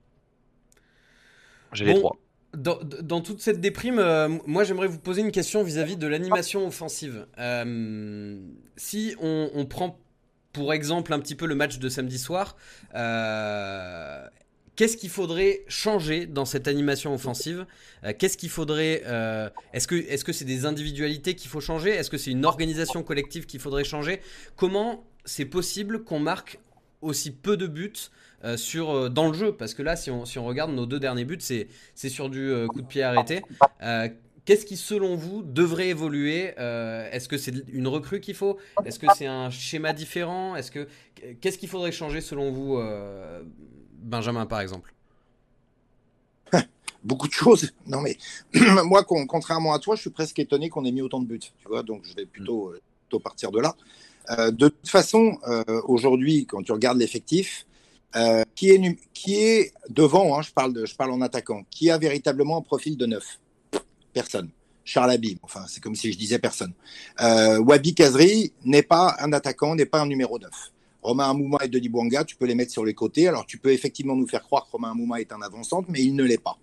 [1.73, 1.99] J'ai les Bon.
[2.01, 2.17] trois.
[2.57, 6.67] Dans, dans toute cette déprime, euh, moi j'aimerais vous poser une question vis-à-vis de l'animation
[6.67, 7.27] offensive.
[7.39, 8.39] Euh,
[8.77, 9.99] si on, on prend
[10.55, 12.57] pour exemple un petit peu le match de samedi soir,
[12.95, 14.27] euh,
[14.79, 17.67] qu'est-ce qu'il faudrait changer dans cette animation offensive?
[18.05, 21.91] Euh, Qu'est-ce qu'il faudrait euh, Est-ce que est-ce que c'est des individualités qu'il faut changer?
[21.91, 24.21] Est-ce que c'est une organisation collective qu'il faudrait changer?
[24.57, 26.61] Comment c'est possible qu'on marque
[27.03, 27.93] aussi peu de buts
[28.45, 29.53] euh, sur, dans le jeu?
[29.53, 32.53] Parce que là, si on, si on regarde nos deux derniers buts, c'est sur du
[32.69, 33.43] coup de pied arrêté.
[34.45, 36.55] Qu'est-ce qui, selon vous, devrait évoluer?
[36.57, 38.59] Est-ce que c'est une recrue qu'il faut?
[38.87, 40.57] Est-ce que c'est un schéma différent?
[40.57, 40.87] Est-ce que
[41.41, 42.81] qu'est-ce qu'il faudrait changer selon vous,
[43.99, 44.95] Benjamin, par exemple
[47.05, 47.73] Beaucoup de choses.
[47.87, 48.17] Non, mais
[48.85, 51.39] moi, con- contrairement à toi, je suis presque étonné qu'on ait mis autant de buts.
[51.41, 53.77] Tu vois, donc je vais plutôt, euh, plutôt partir de là.
[54.31, 57.67] Euh, de toute façon, euh, aujourd'hui, quand tu regardes l'effectif,
[58.17, 61.65] euh, qui, est, nu- qui est devant, hein, je, parle de, je parle en attaquant,
[61.71, 63.39] qui a véritablement un profil de neuf?
[64.13, 64.51] Personne.
[64.85, 66.73] Charles Habib, enfin, c'est comme si je disais personne.
[67.21, 70.51] Euh, Wabi Kazri n'est pas un attaquant, n'est pas un numéro 9.
[71.09, 73.29] Romain Amouma et Denis Bouanga, tu peux les mettre sur les côtés.
[73.29, 76.15] Alors, tu peux effectivement nous faire croire que Romain Amouma est un avançante, mais il
[76.15, 76.59] ne l'est pas.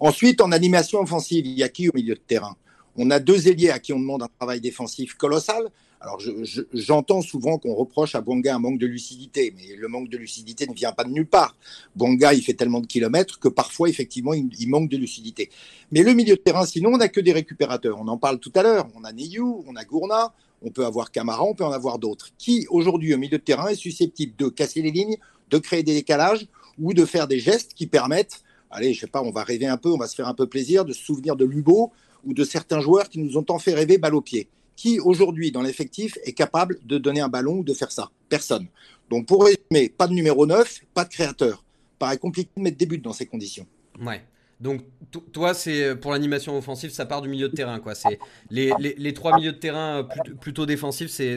[0.00, 2.56] Ensuite, en animation offensive, il y a qui au milieu de terrain?
[2.96, 5.70] On a deux ailiers à qui on demande un travail défensif colossal.
[6.00, 9.86] Alors, je- je- j'entends souvent qu'on reproche à Bonga un manque de lucidité, mais le
[9.86, 11.54] manque de lucidité ne vient pas de nulle part.
[11.94, 15.50] Bonga, il fait tellement de kilomètres que parfois, effectivement, il, il manque de lucidité.
[15.92, 17.98] Mais le milieu de terrain, sinon, on n'a que des récupérateurs.
[18.00, 18.88] On en parle tout à l'heure.
[18.96, 20.32] On a Neyou, on a Gourna,
[20.64, 22.28] on peut avoir Camara, on peut en avoir d'autres.
[22.38, 25.16] Qui, aujourd'hui, au milieu de terrain, est susceptible de casser les lignes,
[25.50, 26.46] de créer des décalages
[26.78, 29.76] ou de faire des gestes qui permettent, allez, je sais pas, on va rêver un
[29.76, 31.92] peu, on va se faire un peu plaisir, de se souvenir de Lubo
[32.24, 34.48] ou de certains joueurs qui nous ont tant fait rêver balle au pied.
[34.76, 38.10] Qui, aujourd'hui, dans l'effectif, est capable de donner un ballon ou de faire ça?
[38.28, 38.66] Personne.
[39.10, 41.62] Donc, pour résumer, pas de numéro 9, pas de créateur.
[41.98, 43.66] Paraît compliqué de mettre des buts dans ces conditions.
[44.00, 44.22] Ouais.
[44.62, 47.94] Donc to- toi, c'est pour l'animation offensive, ça part du milieu de terrain, quoi.
[47.96, 51.36] C'est les, les, les trois milieux de terrain euh, plutôt, plutôt défensifs, c'est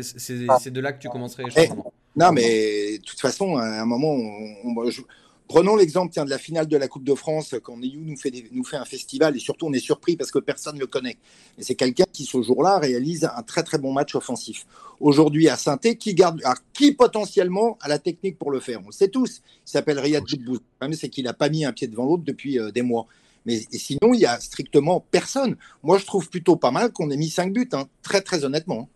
[0.71, 1.91] de là que tu commencerais les Eh, changements.
[2.15, 5.01] Non, mais de toute façon, à un moment, on- on- je-
[5.47, 8.31] prenons l'exemple tiens, de la finale de la Coupe de France, quand Neyou nous fait,
[8.31, 10.87] des- nous fait un festival, et surtout on est surpris parce que personne ne le
[10.87, 11.17] connaît.
[11.57, 14.65] Et c'est quelqu'un qui, ce jour-là, réalise un très très bon match offensif.
[14.99, 18.81] Aujourd'hui, à saint qui garde, alors, qui potentiellement a la technique pour le faire?
[18.83, 19.41] On le sait tous.
[19.67, 20.23] Il s'appelle Riyad.
[20.29, 23.07] Le problème, c'est qu'il n'a pas mis un pied devant l'autre depuis euh, des mois.
[23.45, 25.55] Mais et sinon, il y a strictement personne.
[25.83, 28.89] Moi, je trouve plutôt pas mal qu'on ait mis 5 buts, hein, très très honnêtement.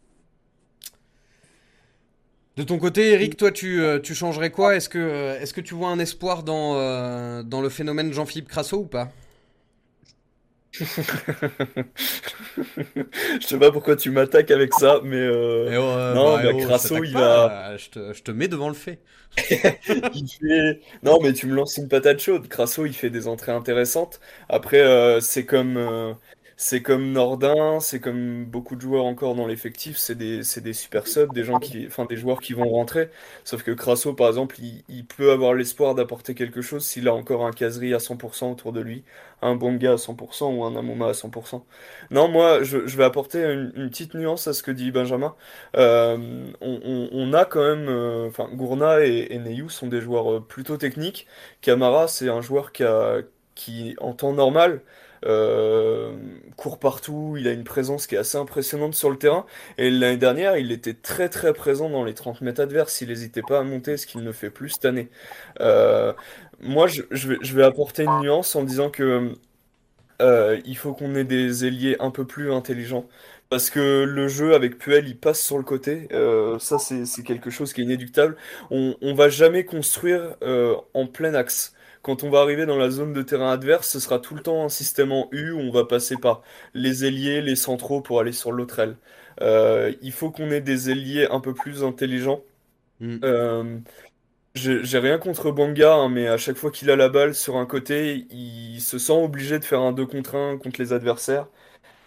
[2.59, 4.75] De ton côté, Eric, toi, tu, euh, tu changerais quoi?
[4.75, 8.49] Est-ce que, euh, est-ce que tu vois un espoir dans, euh, dans le phénomène Jean-Philippe
[8.49, 9.13] Crasso ou pas?
[10.73, 10.83] Je
[13.47, 16.59] sais pas pourquoi tu m'attaques avec ça, mais euh, Eh ouais, non, bah, mais oh,
[16.59, 17.77] je Crasso, il pas, va.
[17.77, 18.99] Je te, je te mets devant le fait.
[20.13, 22.49] il fait- Non, mais tu me lances une patate chaude.
[22.49, 24.19] Crasso, il fait des entrées intéressantes.
[24.49, 25.77] Après, euh, c'est comme,
[26.61, 29.97] c'est comme Nordin, c'est comme beaucoup de joueurs encore dans l'effectif.
[29.97, 33.09] C'est des, des super subs, des gens qui, enfin, des joueurs qui vont rentrer.
[33.45, 34.57] Sauf que Crasso, par exemple,
[34.89, 38.73] il, peut avoir l'espoir d'apporter quelque chose s'il a encore un Kazri à 100% autour
[38.73, 39.05] de lui,
[39.41, 41.65] un Bonga à 100% ou un Amoma à 100%.
[42.11, 45.35] Non, moi, je, vais apporter une, une petite nuance à ce que dit Benjamin.
[45.77, 46.17] Euh,
[46.61, 50.31] on, on- on a quand même, euh, enfin, Gourna et, et Neyou sont des joueurs
[50.33, 51.25] euh, plutôt techniques.
[51.61, 53.21] Camara, c'est un joueur qui a,
[53.55, 54.81] qui, en temps normal,
[55.25, 56.15] euh,
[56.55, 57.35] court partout.
[57.37, 59.45] Il a une présence qui est assez impressionnante sur le terrain.
[59.77, 63.01] Et l'année dernière, il était très très présent dans les 30 mètres adverses.
[63.01, 65.09] Il n'hésitait pas à monter, ce qu'il ne fait plus cette année.
[65.61, 66.13] Euh,
[66.59, 67.03] moi, je,
[67.53, 69.33] vais, apporter une nuance en disant que
[70.21, 73.07] euh, il faut qu'on ait des ailiers un peu plus intelligents.
[73.49, 76.07] Parce que le jeu avec Puel, il passe sur le côté.
[76.59, 78.35] Ça, c'est quelque chose qui est inéluctable.
[78.69, 80.35] On, va jamais construire
[80.93, 81.73] en plein axe.
[82.01, 84.63] Quand on va arriver dans la zone de terrain adverse, ce sera tout le temps
[84.63, 86.41] un système en U où on va passer par
[86.73, 88.97] les ailiers, les centraux pour aller sur l'autre aile.
[89.41, 92.41] Euh, il faut qu'on ait des ailiers un peu plus intelligents.
[93.01, 93.17] Mm.
[93.23, 93.79] Euh,
[94.55, 97.65] j'ai rien contre Banga, hein, mais à chaque fois qu'il a la balle sur un
[97.65, 101.47] côté, il se sent obligé de faire un 2 contre 1 contre les adversaires.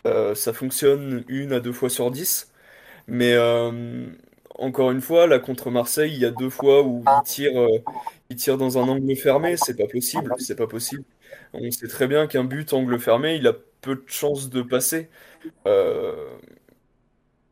[0.07, 2.53] Euh, ça fonctionne une à deux fois sur 10.
[3.09, 3.37] Mais
[4.59, 7.79] encore une fois, là contre Marseille, il y a deux fois où il tire, euh,
[8.33, 9.57] il tire dans un angle fermé.
[9.57, 11.05] C'est pas possible, c'est pas possible.
[11.53, 15.11] On sait très bien qu'un but angle fermé, il a peu de chances de passer.
[15.67, 16.39] Euh,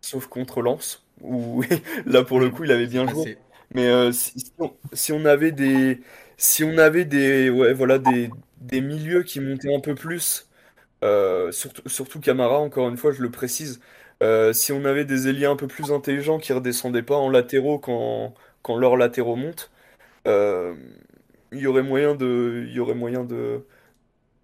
[0.01, 1.63] sauf contre Lens, où
[2.07, 3.35] là pour le coup, il avait bien joué.
[3.35, 3.39] Passé.
[3.75, 6.01] Mais euh, si, si on, si on avait des,
[6.37, 10.49] si on avait des, ouais, voilà, des, des milieux qui montaient un peu plus,
[11.05, 13.81] euh, surtout, surtout Camara, encore une fois, je le précise,
[14.53, 18.35] si on avait des ailiers un peu plus intelligents qui redescendaient pas en latéraux quand,
[18.63, 19.71] quand leurs latéraux montent,
[21.53, 23.65] il y aurait moyen de, il y aurait moyen de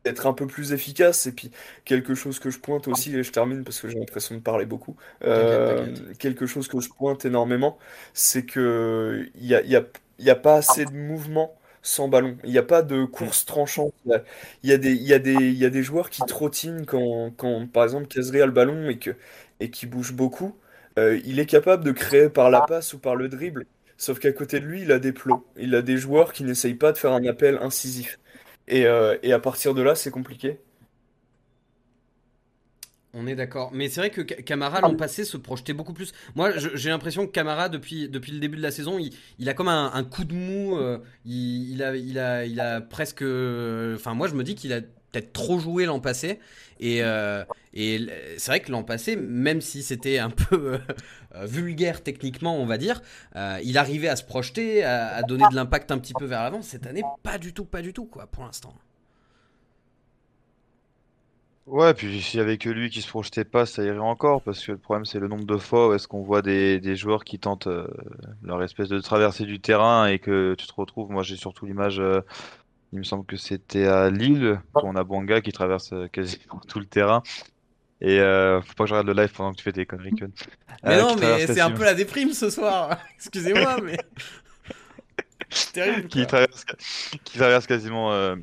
[0.05, 1.27] d'être un peu plus efficace.
[1.27, 1.51] Et puis
[1.85, 4.67] quelque chose que je pointe aussi, et je termine parce que j'ai l'impression de parler
[4.67, 7.79] beaucoup, euh, T'inquiète, quelque chose que je pointe énormément,
[8.15, 9.85] c'est que il y a, y a,
[10.21, 12.39] y a pas assez de mouvement sans ballon.
[12.45, 13.95] Il n'y a pas de course tranchante.
[14.07, 14.25] Il y a,
[14.65, 16.85] il y a des, il y a des, il y a des joueurs qui trottinent
[16.87, 19.13] quand, quand par exemple, Kazri a le ballon et que,
[19.61, 20.57] et qui bouge beaucoup.
[20.99, 23.67] Euh, il est capable de créer par la passe ou par le dribble.
[23.99, 25.47] Sauf qu'à côté de lui, il a des plots.
[25.59, 28.19] Il a des joueurs qui n'essayent pas de faire un appel incisif.
[28.69, 30.59] Et, euh, et à partir de là, c'est compliqué.
[33.19, 33.71] On est d'accord.
[33.73, 36.13] Mais c'est vrai que Ca- Camara, l'an passé, se projetait beaucoup plus.
[36.35, 39.55] Moi, j'ai l'impression que Camara, depuis, depuis le début de la saison, il, il a
[39.55, 40.77] comme un, un coup de mou.
[40.77, 43.23] euh, il, il a, il, a, il a presque.
[43.23, 44.81] Enfin, moi, je me dis qu'il a
[45.23, 46.39] trop joué l'an passé.
[46.81, 50.79] Et, euh, c'est vrai que l'an passé, même si c'était un peu euh,
[51.35, 53.01] euh, vulgaire techniquement, on va dire,
[53.63, 56.63] il arrivait à se projeter, à, donner de l'impact un petit peu vers l'avant.
[56.63, 58.75] Cette année, pas du tout, pas du tout, quoi, pour l'instant.
[61.67, 64.65] Ouais, puis s'il y avait que lui qui se projetait pas, ça irait encore, parce
[64.65, 67.41] que le problème c'est le nombre de fois où est-ce qu'on voit des, joueurs qui
[67.41, 67.67] tentent
[68.45, 72.01] leur espèce de traversée du terrain et que tu te retrouves, moi j'ai surtout l'image,
[72.93, 76.61] il me semble que c'était à Lille, où on a Bouanga qui traverse euh, quasiment
[76.69, 77.23] tout le terrain,
[78.01, 80.13] et euh, faut pas que je regarde le live pendant que tu fais tes conneries.
[80.85, 82.99] Mais Euh, non, mais c'est un peu la déprime ce soir.
[83.17, 83.99] Excusez-moi, mais.
[85.73, 86.09] Terrible.
[86.09, 86.65] qui traverse,
[87.25, 88.37] qui traverse quasiment euh,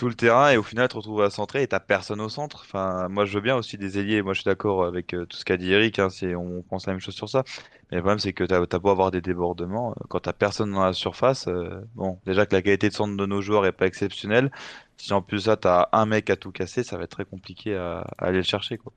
[0.00, 2.62] tout le terrain et au final te retrouves à centrer et t'as personne au centre.
[2.64, 4.22] Enfin, moi je veux bien aussi des ailiers.
[4.22, 5.98] Moi je suis d'accord avec euh, tout ce qu'a dit Eric.
[5.98, 7.44] Hein, c'est, on pense la même chose sur ça.
[7.90, 10.72] Mais le problème c'est que t'as, t'as beau avoir des débordements, euh, quand t'as personne
[10.72, 13.72] dans la surface, euh, bon, déjà que la qualité de centre de nos joueurs est
[13.72, 14.50] pas exceptionnelle.
[14.96, 17.76] Si en plus ça t'as un mec à tout casser, ça va être très compliqué
[17.76, 18.92] à, à aller le chercher quoi.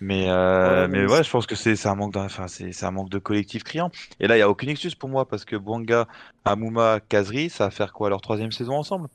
[0.00, 2.84] Mais euh, Ouais, mais ouais, je pense que c'est, c'est un manque enfin c'est, c'est
[2.86, 3.90] un manque de collectif criant.
[4.20, 6.06] Et là il y a aucune excuse pour moi parce que Bouanga
[6.44, 9.08] Amouma, Kazri, ça va faire quoi leur troisième saison ensemble?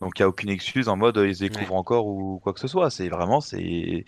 [0.00, 2.52] Donc il y a aucune excuse en mode euh, ils se découvrent encore ou quoi
[2.52, 2.90] que ce soit.
[2.90, 4.04] C'est vraiment c'est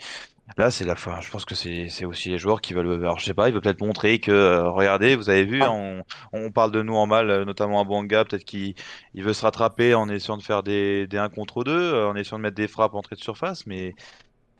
[0.57, 1.21] là c'est la fin.
[1.21, 2.93] Je pense que c'est c'est aussi les joueurs qui veulent.
[3.03, 6.03] Alors je sais pas, ils veulent peut-être montrer que euh, regardez, vous avez vu, on,
[6.33, 8.75] on parle de nous en mal, euh, notamment à Bouanga, peut-être qu'il
[9.15, 12.39] il veut se rattraper en essayant de faire des des 1 contre 2, en essayant
[12.39, 13.95] de mettre des frappes entrée de surface, mais le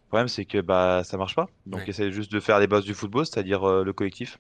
[0.09, 1.47] problème c'est que bah ça marche pas.
[1.67, 1.91] Donc Ouais.
[1.91, 4.39] essaye juste de faire les bases du football, c'est-à-dire euh, le collectif.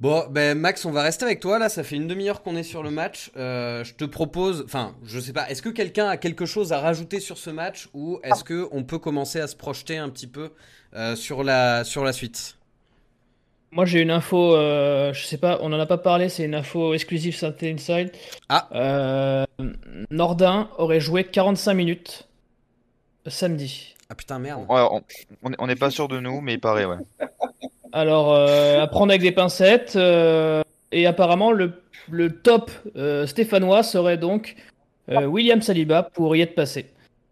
[0.00, 1.58] Bon, ben Max, on va rester avec toi.
[1.58, 3.30] Là, ça fait une demi-heure qu'on est sur le match.
[3.36, 6.80] Euh, je te propose, enfin, je sais pas, est-ce que quelqu'un a quelque chose à
[6.80, 10.26] rajouter sur ce match ou est-ce que on peut commencer à se projeter un petit
[10.26, 10.52] peu
[10.94, 12.56] euh, sur la sur la suite?
[13.72, 16.54] Moi, j'ai une info, euh, je sais pas, on en a pas parlé, c'est une
[16.54, 18.10] info exclusive Saturday Inside.
[18.48, 18.68] Ah.
[18.74, 19.44] Euh,
[20.10, 22.28] Nordin aurait joué 45 minutes
[23.26, 23.94] samedi.
[24.08, 24.64] Ah putain, merde.
[24.68, 25.02] Ouais,
[25.58, 26.96] on n'est pas sûr de nous, mais il paraît, ouais.
[27.92, 29.94] Alors, euh, à prendre avec des pincettes.
[29.96, 31.72] euh, et apparemment, le,
[32.10, 34.56] le top euh, stéphanois serait donc
[35.10, 36.86] euh, William Saliba pour y être passé.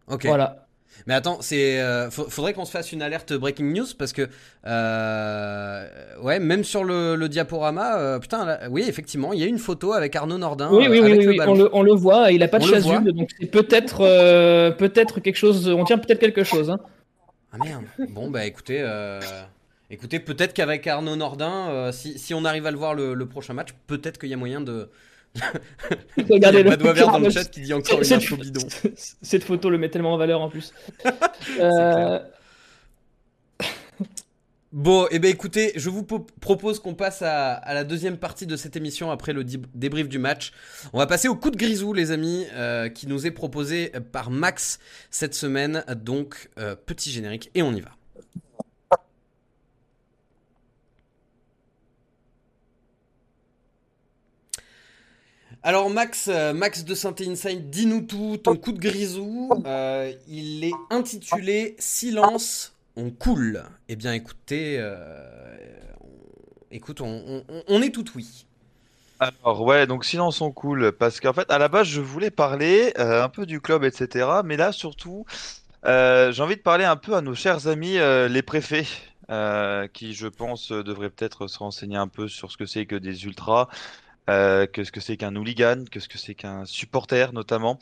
[0.09, 0.27] Ok.
[0.27, 0.65] Voilà.
[1.07, 4.29] Mais attends, c'est euh, faudrait qu'on se fasse une alerte breaking news parce que
[4.67, 5.87] euh,
[6.23, 9.59] ouais, même sur le, le diaporama, euh, putain, là, oui, effectivement, il y a une
[9.59, 10.69] photo avec Arnaud Nordin.
[10.73, 11.53] oui, euh, oui, oui, avec oui, le oui, ballon.
[11.53, 12.33] on, le, on le voit.
[12.33, 15.69] Il a pas de chasuble, donc c'est peut-être euh, peut-être quelque chose.
[15.69, 16.69] On tient peut-être quelque chose.
[16.71, 16.79] Hein.
[17.53, 17.85] Ah merde.
[18.11, 19.21] Bon bah écoutez, euh,
[19.91, 23.27] écoutez, peut-être qu'avec Arnaud Nordin, euh, si, si on arrive à le voir le, le
[23.27, 24.91] prochain match, peut-être qu'il y a moyen de.
[26.17, 28.67] Regardez le Badois Vert dans le chat qui dit encore une Cette- info bidon.
[29.23, 30.73] Cette photo le met tellement en valeur en plus.
[31.61, 32.19] Euh,
[34.71, 38.47] Bon, et ben écoutez, je vous po- propose qu'on passe à, à la deuxième partie
[38.47, 40.53] de cette émission après le débrief du match.
[40.93, 44.31] On va passer au coup de grisou, les amis, euh, qui nous est proposé par
[44.31, 44.79] Max
[45.11, 45.85] cette semaine.
[46.05, 46.51] Donc,
[46.85, 47.93] petit générique et on y va.
[55.65, 60.65] Alors Max, euh, Max de Saint Inside, dis-nous tout, ton coup de grisou, euh, il
[60.65, 63.65] est intitulé Silence, on coule.
[63.89, 65.57] Eh bien écoutez, euh,
[66.71, 68.47] écoute, on, est tout oui.
[69.19, 72.93] Alors ouais, donc silence on cool, parce qu'en fait à la base je voulais parler
[72.97, 74.29] un peu du club, etc.
[74.45, 75.27] Mais là surtout,
[75.85, 78.87] j'ai envie de parler un peu à nos chers amis les préfets,
[79.93, 83.25] qui je pense devraient peut-être se renseigner un peu sur ce que c'est que des
[83.25, 83.67] ultras,
[84.29, 87.79] euh, que ce que c'est qu'un hooligan, que ce que c'est qu'un supporter notamment?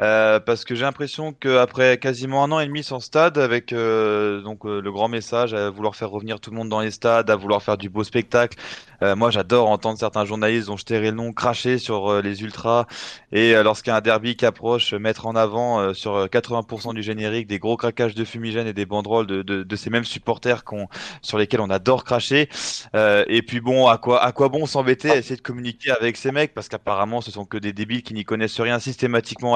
[0.00, 4.40] Euh, parce que j'ai l'impression qu'après quasiment un an et demi sans stade, avec euh,
[4.40, 7.30] donc euh, le grand message à vouloir faire revenir tout le monde dans les stades,
[7.30, 8.58] à vouloir faire du beau spectacle,
[9.02, 12.42] euh, moi j'adore entendre certains journalistes dont je tairai le nom cracher sur euh, les
[12.42, 12.86] ultras
[13.32, 16.94] et euh, lorsqu'il y a un derby qui approche, mettre en avant sur euh, 80%
[16.94, 20.04] du générique des gros craquages de fumigène et des banderoles de, de, de ces mêmes
[20.04, 20.88] supporters qu'on,
[21.20, 22.48] sur lesquels on adore cracher.
[22.94, 26.32] Et puis bon, à quoi, à quoi bon s'embêter à essayer de communiquer avec ces
[26.32, 26.54] mecs?
[26.54, 29.54] Parce qu'apparemment ce sont que des débiles qui n'y connaissent rien, systématiquement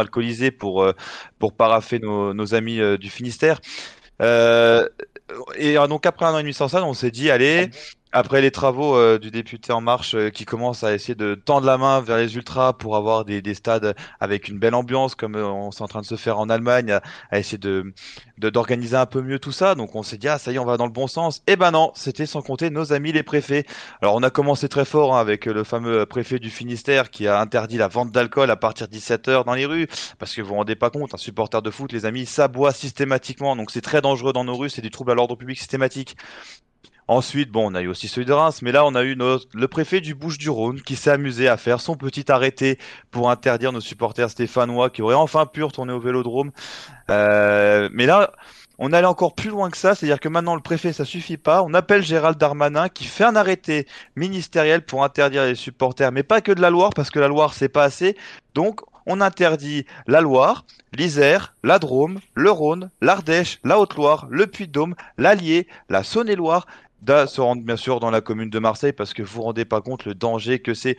[0.51, 0.93] pour, euh,
[1.39, 3.61] pour paraffer nos, amis euh, du Finistère.
[4.23, 4.89] Euh,
[5.57, 7.71] et donc après un an et demi sans ça, on s'est dit, allez,
[8.13, 11.67] après les travaux euh, du député En Marche euh, qui commence à essayer de tendre
[11.67, 15.35] la main vers les ultras pour avoir des, des stades avec une belle ambiance comme
[15.35, 16.99] euh, on s'est en train de se faire en Allemagne,
[17.31, 17.93] à, essayer de
[18.39, 19.75] d'organiser un peu mieux tout ça.
[19.75, 21.43] Donc on s'est dit, ah ça y est, on va dans le bon sens.
[21.47, 23.65] Et ben non, c'était sans compter nos amis les préfets.
[24.03, 27.41] Alors on a commencé très fort hein, avec le fameux préfet du Finistère qui a
[27.41, 29.89] interdit la vente d'alcool à partir de 17h dans les rues.
[30.19, 32.73] Parce que vous vous rendez pas compte, un supporter de foot, les amis, ça boit
[32.73, 33.57] systématiquement.
[33.57, 36.17] Donc c'est très dangereux dans nos rues, c'est du trouble à l'ordre public systématique.
[37.09, 39.47] Ensuite, bon, on a eu aussi celui de Reims, mais là, on a eu notre,
[39.55, 42.79] le préfet du Bouches-du-Rhône qui s'est amusé à faire son petit arrêté
[43.13, 46.51] pour interdire nos supporters stéphanois qui auraient enfin pu retourner au vélodrome.
[47.11, 48.33] Euh, mais là,
[48.79, 51.63] on allait encore plus loin que ça, c'est-à-dire que maintenant le préfet, ça suffit pas.
[51.63, 56.41] On appelle Gérald Darmanin qui fait un arrêté ministériel pour interdire les supporters, mais pas
[56.41, 58.17] que de la Loire, parce que la Loire, c'est pas assez.
[58.55, 64.97] Donc, on interdit la Loire, l'Isère, la Drôme, le Rhône, l'Ardèche, la Haute-Loire, le Puy-de-Dôme,
[65.17, 66.67] l'Allier, la Saône-et-Loire,
[67.27, 69.81] se rendre bien sûr dans la commune de Marseille, parce que vous vous rendez pas
[69.81, 70.97] compte le danger que c'est.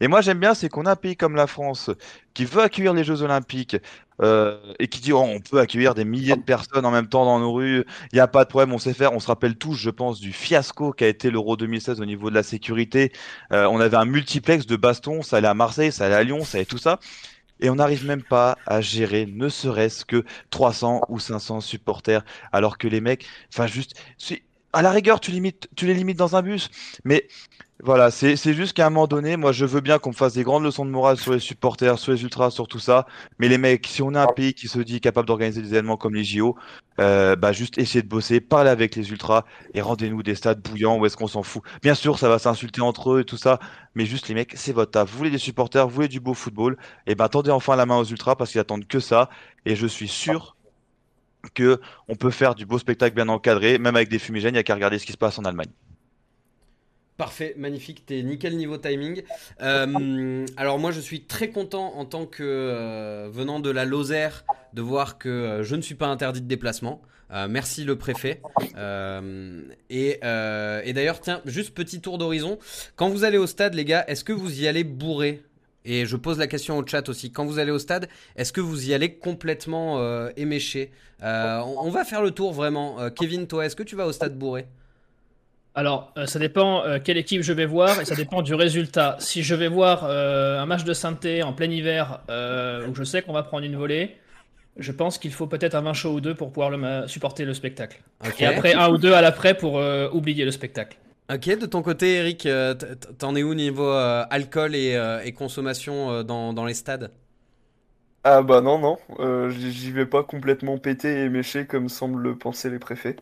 [0.00, 1.90] Et moi j'aime bien, c'est qu'on a un pays comme la France
[2.34, 3.76] qui veut accueillir les Jeux Olympiques
[4.22, 7.24] euh, et qui dit oh, on peut accueillir des milliers de personnes en même temps
[7.24, 9.12] dans nos rues, il n'y a pas de problème, on sait faire.
[9.12, 12.34] On se rappelle tous, je pense, du fiasco qu'a été l'Euro 2016 au niveau de
[12.34, 13.12] la sécurité.
[13.52, 16.44] Euh, on avait un multiplex de baston, ça allait à Marseille, ça allait à Lyon,
[16.44, 17.00] ça allait tout ça.
[17.60, 22.78] Et on n'arrive même pas à gérer ne serait-ce que 300 ou 500 supporters, alors
[22.78, 24.00] que les mecs, enfin juste,
[24.72, 26.70] à la rigueur, tu limites, tu les limites dans un bus,
[27.04, 27.26] mais
[27.84, 30.42] voilà, c'est juste qu'à un moment donné, moi je veux bien qu'on me fasse des
[30.42, 33.06] grandes leçons de morale sur les supporters, sur les ultras, sur tout ça,
[33.38, 35.96] mais les mecs, si on est un pays qui se dit capable d'organiser des événements
[35.96, 36.56] comme les JO,
[36.98, 40.98] euh, bah juste essayez de bosser, parlez avec les ultras et rendez-nous des stades bouillants
[40.98, 41.62] où est-ce qu'on s'en fout.
[41.80, 43.60] Bien sûr, ça va s'insulter entre eux et tout ça,
[43.94, 45.08] mais juste les mecs, c'est votre taf.
[45.08, 46.76] Vous voulez des supporters, vous voulez du beau football,
[47.06, 49.30] et ben tendez enfin la main aux ultras parce qu'ils attendent que ça,
[49.66, 50.56] et je suis sûr
[51.50, 54.60] que on peut faire du beau spectacle bien encadré, même avec des fumigènes, il n'y
[54.60, 55.70] a qu'à regarder ce qui se passe en Allemagne.
[57.18, 59.22] Parfait, magnifique, t'es nickel niveau timing.
[59.60, 64.44] Euh, alors moi je suis très content en tant que euh, venant de la Lozère
[64.72, 67.02] de voir que euh, je ne suis pas interdit de déplacement.
[67.50, 68.40] Merci le préfet.
[69.90, 72.58] Et et d'ailleurs tiens, juste petit tour d'horizon.
[72.96, 75.42] Quand vous allez au stade les gars, est-ce que vous y allez bourré?
[75.90, 77.32] Et je pose la question au chat aussi.
[77.32, 80.90] Quand vous allez au stade, est-ce que vous y allez complètement euh, éméché?
[81.22, 83.00] Euh, on, on va faire le tour vraiment.
[83.00, 84.66] Euh, Kevin, toi, est-ce que tu vas au stade bourré?
[85.74, 89.16] Alors, euh, ça dépend quelle équipe je vais voir et ça dépend du résultat.
[89.18, 92.20] Si je vais voir un match de synthé en plein hiver
[92.88, 94.16] où je sais qu'on va prendre une volée,
[94.78, 97.52] Je pense qu'il faut peut-être un vin chaud ou deux pour pouvoir le supporter le
[97.52, 98.00] spectacle.
[98.38, 100.96] Et après un ou deux à l'après pour euh, oublier le spectacle.
[101.30, 102.74] Ok, de ton côté, Eric, euh,
[103.18, 107.12] t'en es où niveau euh, alcool et, euh, et consommation euh, dans, dans les stades?
[108.24, 112.36] Ah bah non, non, euh, j'y vais pas complètement pété et méché comme semblent le
[112.36, 113.16] penser les préfets.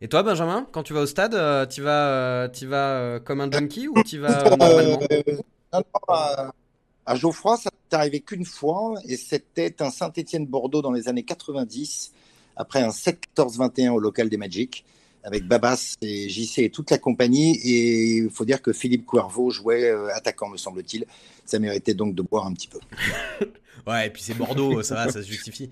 [0.00, 3.20] Et toi, Benjamin, quand tu vas au stade, euh, tu vas, euh, t'y vas euh,
[3.20, 4.98] comme un junkie ou tu vas euh, normalement?
[5.12, 5.22] Euh,
[5.72, 6.14] non, non,
[7.06, 12.12] à, Geoffroy, ça n'est arrivé qu'une fois, et c'était un Saint-Étienne-Bordeaux dans les années 90,
[12.56, 14.84] après un 7-14-21 au local des Magic,
[15.24, 17.56] avec Babas et JC et toute la compagnie.
[17.64, 21.04] Et il faut dire que Philippe Cuervo jouait euh, attaquant, me semble-t-il.
[21.44, 22.78] Ça méritait donc de boire un petit peu.
[23.86, 25.64] Ouais, et puis c'est Bordeaux, ça va, ça se justifie.
[25.64, 25.70] Et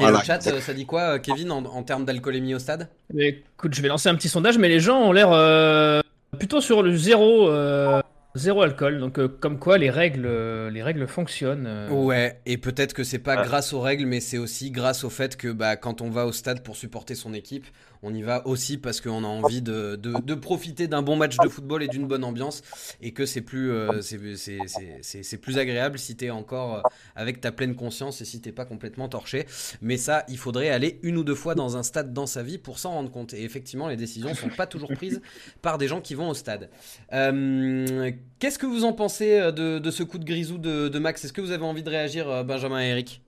[0.00, 2.88] Voilà, le chat, ça dit quoi, euh, Kevin, en, en termes d'alcoolémie au stade?
[3.14, 6.00] Mais écoute, je vais lancer un petit sondage, mais les gens ont l'air euh,
[6.36, 8.00] plutôt sur le zéro, euh,
[8.34, 8.98] zéro alcool.
[8.98, 11.66] Donc, euh, comme quoi, les règles, euh, les règles fonctionnent.
[11.68, 11.90] euh.
[11.90, 15.36] Ouais, et peut-être que c'est pas grâce aux règles, mais c'est aussi grâce au fait
[15.36, 17.66] que bah, quand on va au stade pour supporter son équipe,
[18.02, 21.38] on y va aussi parce qu'on a envie de, de- de profiter d'un bon match
[21.40, 22.62] de football et d'une bonne ambiance,
[23.00, 26.76] et que c'est plus, euh, c'est- c'est- c'est- c'est- c'est plus agréable si t'es encore
[26.76, 26.82] euh,
[27.16, 29.46] avec ta pleine conscience et si t'es pas complètement torché.
[29.82, 32.58] Mais ça, il faudrait aller une ou deux fois dans un stade dans sa vie
[32.58, 33.34] pour s'en rendre compte.
[33.34, 35.20] Et effectivement, les décisions sont pas toujours prises
[35.62, 36.70] par des gens qui vont au stade.
[37.12, 40.98] Euh, Qu'est-ce que vous en pensez euh, de, de ce coup de grisou de, de
[40.98, 41.24] Max?
[41.24, 43.20] Est-ce que vous avez envie de réagir, Benjamin et Eric?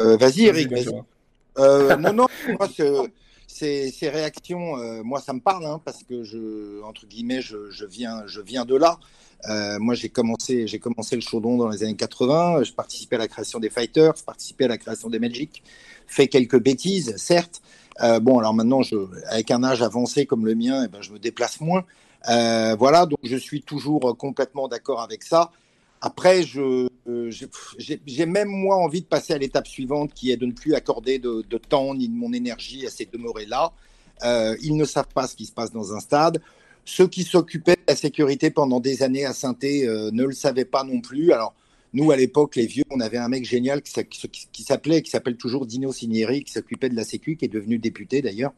[0.00, 0.68] Euh, vas-y, Eric.
[0.70, 1.04] Benjamin.
[1.58, 2.26] Euh, non, non,
[2.58, 3.08] moi, ce-
[3.46, 8.26] ces, réactions, euh, moi, ça me parle, hein, parce que je, entre guillemets, je, viens,
[8.26, 8.98] je viens de là.
[9.48, 12.62] Euh, moi, j'ai commencé, j'ai commencé le chaudron dans les années 80.
[12.62, 15.62] Je participais à la création des Fighters, je participais à la création des Magic,
[16.06, 17.62] fait quelques bêtises, certes.
[18.20, 18.82] Bon, alors maintenant,
[19.28, 21.84] avec un âge avancé comme le mien, eh ben, je me déplace moins.
[22.26, 25.50] Voilà, donc je suis toujours complètement d'accord avec ça.
[26.06, 26.88] Après, euh,
[27.78, 31.18] j'ai- même moi envie de passer à l'étape suivante, qui est de ne plus accorder
[31.18, 33.72] de, temps ni de mon énergie à ces demeurés-là.
[34.24, 36.40] Euh, ils ne savent pas ce qui se passe dans un stade.
[36.84, 40.84] Ceux qui s'occupaient de la sécurité pendant des années à saint ne le savaient pas
[40.84, 41.32] non plus.
[41.32, 41.54] Alors,
[41.96, 45.00] nous, à l'époque, les vieux, on avait un mec génial qui, s'a- qui- qui s'appelait,
[45.00, 48.52] qui s'appelle toujours Dino Cinieri, qui s'occupait de la sécu, qui est devenu député d'ailleurs.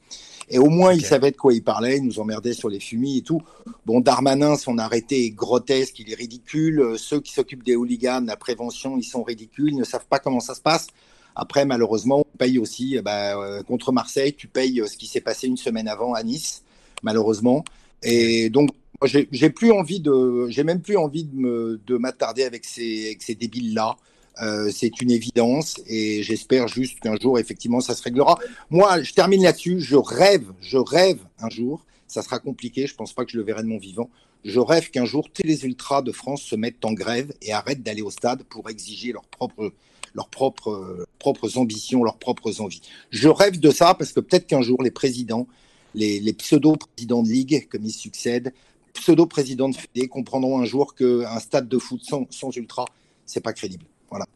[0.51, 3.19] Et au moins, il savait de quoi il parlait, il nous emmerdait sur les fumis
[3.19, 3.41] et tout.
[3.87, 6.81] Bon, Darmanin, son arrêté est grotesque, il est ridicule.
[6.81, 10.19] Euh, Ceux qui s'occupent des hooligans, la prévention, ils sont ridicules, ils ne savent pas
[10.19, 10.89] comment ça se passe.
[11.37, 15.21] Après, malheureusement, on paye aussi, euh, bah, euh, contre Marseille, tu payes ce qui s'est
[15.21, 16.65] passé une semaine avant à Nice,
[17.05, 17.65] malheureusement.
[18.03, 18.71] Et donc,
[19.05, 23.23] j'ai plus envie de, j'ai même plus envie de me, de m'attarder avec ces, avec
[23.23, 23.97] ces débiles-là.
[24.41, 28.39] Euh, c'est une évidence et j'espère juste qu'un jour, effectivement, ça se réglera.
[28.71, 29.81] Moi, je termine là-dessus.
[29.81, 31.85] Je rêve, je rêve un jour.
[32.07, 32.87] Ça sera compliqué.
[32.87, 34.11] Je pense pas que je le verrai de mon vivant.
[34.45, 37.83] Je rêve qu'un jour, tous les ultras de France se mettent en grève et arrêtent
[37.83, 39.73] d'aller au stade pour exiger leurs propres,
[40.15, 42.83] leurs propres, propres ambitions, leurs propres envies.
[43.11, 45.49] Je rêve de ça parce que peut-être qu'un jour, les présidents,
[45.95, 48.53] les pseudo-présidents de ligue, comme ils succèdent,
[48.95, 52.85] pseudo-présidents de fédé, comprendront un jour qu'un stade de foot sans, sans ultra,
[53.27, 53.85] c'est pas crédible.
[54.11, 54.27] Voilà.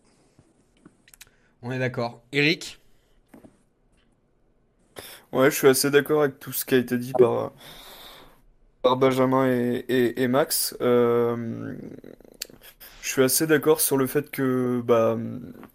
[1.63, 2.23] On est d'accord.
[2.33, 2.79] Eric?
[5.33, 7.53] Ouais, je suis assez d'accord avec tout ce qui a été dit par,
[8.83, 10.77] par Benjamin et, et- et Max.
[10.81, 11.75] Euh,
[13.03, 15.17] je suis assez d'accord sur le fait que bah,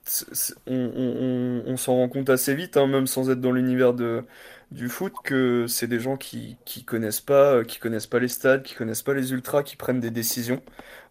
[0.04, 3.42] c'est- c'est- on, on- on- on s'en rend compte assez vite, hein, même sans être
[3.42, 4.24] dans l'univers de,
[4.72, 8.28] du foot, que c'est des gens qui, qui connaissent pas, euh, qui connaissent pas les
[8.28, 10.62] stades, qui connaissent pas les ultras, qui prennent des décisions.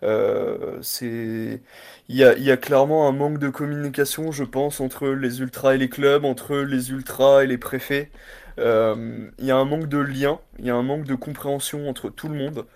[0.02, 1.62] Euh, c'est,
[2.08, 5.74] il y a, y a clairement un manque de communication, je pense, entre les ultras
[5.74, 8.10] et les clubs, entre les ultras et les préfets.
[8.58, 11.88] Euh, il y a un manque de lien, il y a un manque de compréhension
[11.88, 12.66] entre tout le monde.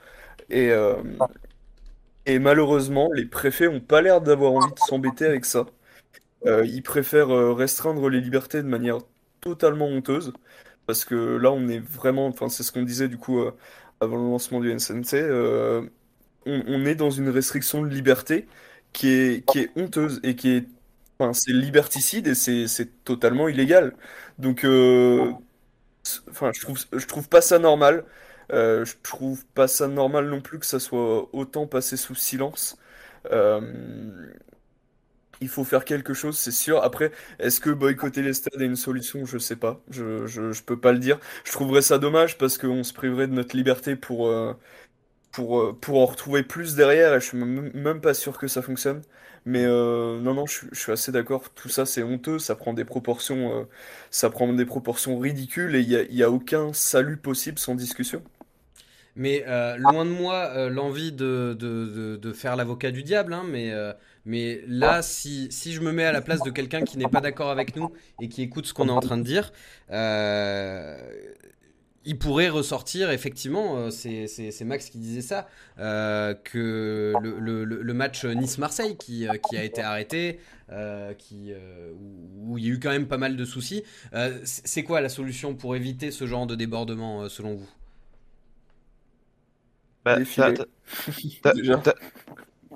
[0.50, 0.72] Et,
[2.26, 5.66] et malheureusement, les préfets ont pas l'air d'avoir envie de s'embêter avec ça.
[6.46, 8.98] Ils préfèrent restreindre les libertés de manière
[9.40, 10.32] totalement honteuse.
[10.86, 13.52] Parce que là, on est vraiment, enfin, c'est ce qu'on disait du coup euh,
[14.00, 15.82] avant le lancement du NCNC, euh,
[16.46, 18.48] on, est dans une restriction de liberté
[18.92, 20.66] qui est, qui est honteuse et qui est,
[21.18, 23.94] enfin, c'est liberticide et c'est, totalement illégal.
[24.38, 25.32] Donc, euh,
[26.04, 28.04] je trouve, je trouve pas ça normal.
[28.52, 32.76] Euh, je trouve pas ça normal non plus que ça soit autant passé sous silence.
[35.40, 36.82] Il faut faire quelque chose, c'est sûr.
[36.82, 39.24] Après, est-ce que boycotter les stades est une solution?
[39.24, 39.80] Je sais pas.
[39.90, 41.18] Je, je, peux pas le dire.
[41.44, 44.54] Je trouverais ça dommage parce qu'on se priverait de notre liberté pour, euh,
[45.32, 47.14] pour, euh, pour en retrouver plus derrière.
[47.14, 49.02] Et je suis même, pas sûr que ça fonctionne.
[49.46, 51.50] Mais euh, non, non, je, suis assez d'accord.
[51.54, 52.38] Tout ça, c'est honteux.
[52.38, 53.66] Ça prend des proportions,
[54.10, 57.74] ça prend des proportions ridicules et il y a, y a aucun salut possible sans
[57.74, 58.22] discussion.
[59.16, 59.44] Mais
[59.78, 63.72] loin de moi l'envie de, de, de, faire l'avocat du diable, hein, mais,
[64.24, 67.20] mais là, si, si, je me mets à la place de quelqu'un qui n'est pas
[67.20, 67.90] d'accord avec nous
[68.20, 69.52] et qui écoute ce qu'on est en train de dire,
[72.04, 78.96] il pourrait ressortir, effectivement, c'est Max qui disait ça, que le, le, le match Nice-Marseille
[78.96, 80.40] qui, qui, a été arrêté,
[81.18, 81.52] qui,
[81.98, 83.84] où, où, il y a eu quand même pas mal de soucis.
[84.44, 87.68] c'est quoi la solution pour éviter ce genre de débordement, selon vous?
[90.04, 90.18] Bah,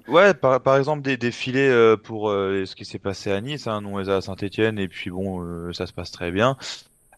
[0.07, 3.41] Ouais, par, par, exemple, des, des filets euh, pour euh, ce qui s'est passé à
[3.41, 6.57] Nice, hein, nous on à Saint-Etienne, et puis bon, euh, ça se passe très bien.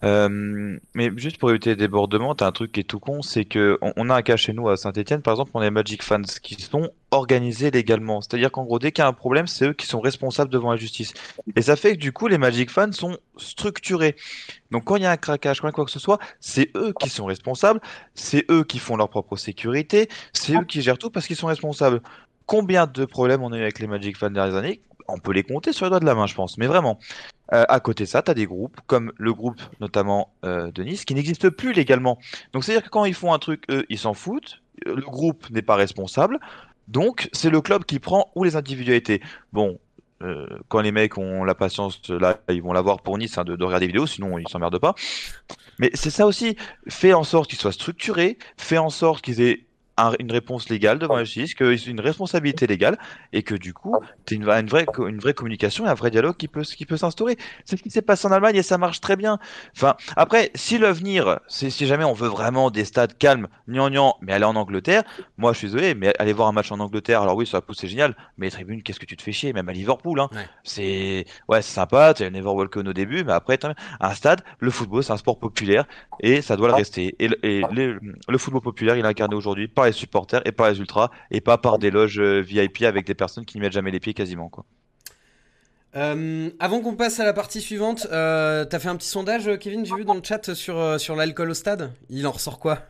[0.04, 3.44] Euh, mais juste pour éviter les débordements, t'as un truc qui est tout con, c'est
[3.44, 6.02] que on, a un cas chez nous à Saint-Etienne, par exemple, on a les Magic
[6.02, 8.20] Fans qui sont organisés légalement.
[8.20, 10.70] C'est-à-dire qu'en gros, dès qu'il y a un problème, c'est eux qui sont responsables devant
[10.70, 11.14] la justice.
[11.54, 14.16] Et ça fait que du coup, les Magic Fans sont structurés.
[14.70, 16.18] Donc quand il y a un craquage, quand il y a quoi que ce soit,
[16.40, 17.80] c'est eux qui sont responsables,
[18.14, 21.46] c'est eux qui font leur propre sécurité, c'est eux qui gèrent tout parce qu'ils sont
[21.46, 22.02] responsables.
[22.46, 25.42] Combien de problèmes on a eu avec les Magic Fans dernières années On peut les
[25.42, 26.58] compter sur les doigts de la main, je pense.
[26.58, 26.98] Mais vraiment.
[27.52, 30.82] Euh, à côté de ça, tu as des groupes, comme le groupe notamment euh, de
[30.82, 32.18] Nice, qui n'existe plus légalement.
[32.52, 35.62] Donc c'est-à-dire que quand ils font un truc, eux, ils s'en foutent, le groupe n'est
[35.62, 36.40] pas responsable,
[36.88, 39.22] donc c'est le club qui prend ou les individualités.
[39.52, 39.78] Bon,
[40.22, 43.54] euh, quand les mecs ont la patience, là, ils vont l'avoir pour Nice hein, de,
[43.54, 44.94] de, regarder des vidéos, sinon ils s'emmerdent pas.
[45.78, 46.56] Mais c'est ça aussi,
[46.88, 49.65] fais en sorte qu'ils soient structurés, fais en sorte qu'ils aient
[50.18, 52.98] une réponse légale devant la justice, qu'ils une responsabilité légale,
[53.32, 56.10] et que du coup, tu as une, une, vraie, une vraie communication et un vrai
[56.10, 57.36] dialogue qui peut, qui peut s'instaurer.
[57.64, 59.38] C'est ce qui s'est passé en Allemagne et ça marche très bien.
[59.74, 64.44] Enfin, après, si l'avenir, si jamais on veut vraiment des stades calmes, gnangnan, mais aller
[64.44, 65.02] en Angleterre,
[65.38, 67.78] moi je suis désolé, mais aller voir un match en Angleterre, alors oui, ça pousse,
[67.80, 70.28] c'est génial, mais les tribunes, qu'est-ce que tu te fais chier, même à Liverpool, hein.
[70.32, 70.46] Ouais.
[70.64, 73.58] C'est, ouais, c'est sympa, tu as Never Walk On au début, mais après,
[74.00, 75.86] un stade, le football, c'est un sport populaire
[76.20, 77.16] et ça doit le rester.
[77.18, 77.94] Et, et les,
[78.28, 81.40] le football populaire, il est incarné aujourd'hui par les supporters et par les ultras et
[81.40, 84.14] pas par des loges euh, VIP avec des personnes qui n'y mettent jamais les pieds
[84.14, 84.64] quasiment quoi.
[85.94, 89.86] Euh, avant qu'on passe à la partie suivante, euh, t'as fait un petit sondage, Kevin,
[89.86, 91.90] j'ai vu dans le chat sur, sur l'alcool au stade?
[92.10, 92.80] Il en ressort quoi?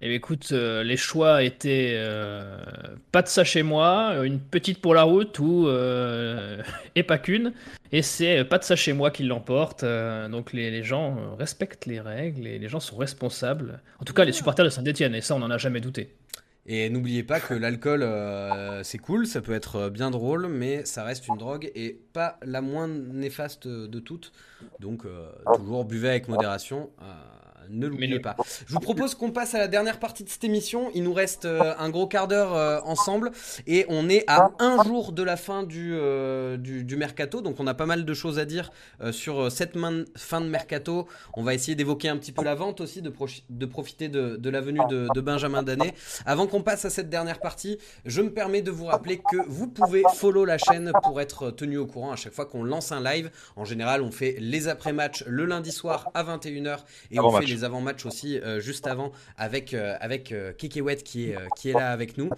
[0.00, 2.56] Eh écoute, euh, les choix étaient euh,
[3.10, 5.68] pas de ça chez moi, une petite pour la route ou
[6.94, 7.52] et pas qu'une.
[7.90, 9.84] Et c'est pas de ça chez moi qui l'emporte.
[9.84, 13.80] donc les, les, gens respectent les règles et les gens sont responsables.
[14.00, 16.14] En tout cas, les supporters de Saint-Etienne, et ça, on n'en a jamais douté.
[16.70, 21.02] Et n'oubliez pas que l'alcool, euh, c'est cool, ça peut être bien drôle, mais ça
[21.02, 24.32] reste une drogue et pas la moins néfaste de toutes.
[24.78, 26.90] Donc, euh, toujours buvez avec modération.
[27.70, 28.36] Ne l'oubliez pas.
[28.66, 30.90] Je vous propose qu'on passe à la dernière partie de cette émission.
[30.94, 33.30] Il nous reste euh, un gros quart d'heure euh, ensemble
[33.66, 37.40] et on est à un jour de la fin du, euh, du, du, mercato.
[37.40, 39.76] Donc on a pas mal de choses à dire euh, sur cette
[40.16, 41.06] fin de mercato.
[41.34, 43.12] On va essayer d'évoquer un petit peu la vente aussi, de,
[43.50, 45.94] de profiter de, de, la venue de, de Benjamin Danet.
[46.26, 49.68] Avant qu'on passe à cette dernière partie, je me permets de vous rappeler que vous
[49.68, 53.02] pouvez follow la chaîne pour être tenu au courant à chaque fois qu'on lance un
[53.02, 53.30] live.
[53.56, 56.78] En général, on fait les après-matchs le lundi soir à 21h
[57.10, 57.57] et on fait match.
[57.58, 61.72] Les avant-matchs aussi euh, juste avant avec, euh, avec euh, Kekewet qui est, qui est
[61.72, 62.30] là avec nous.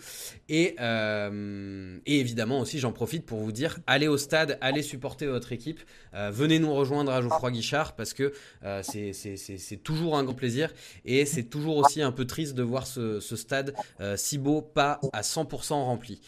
[0.48, 0.76] Et,
[2.06, 5.80] et évidemment aussi, j'en profite pour vous dire, allez au stade, allez supporter votre équipe,
[6.12, 8.32] venez nous rejoindre à Geoffroy Guichard parce que
[8.82, 10.72] c'est toujours un grand plaisir
[11.04, 13.74] et c'est toujours aussi un peu triste de voir ce, ce stade
[14.16, 16.20] si beau, pas à 100% rempli.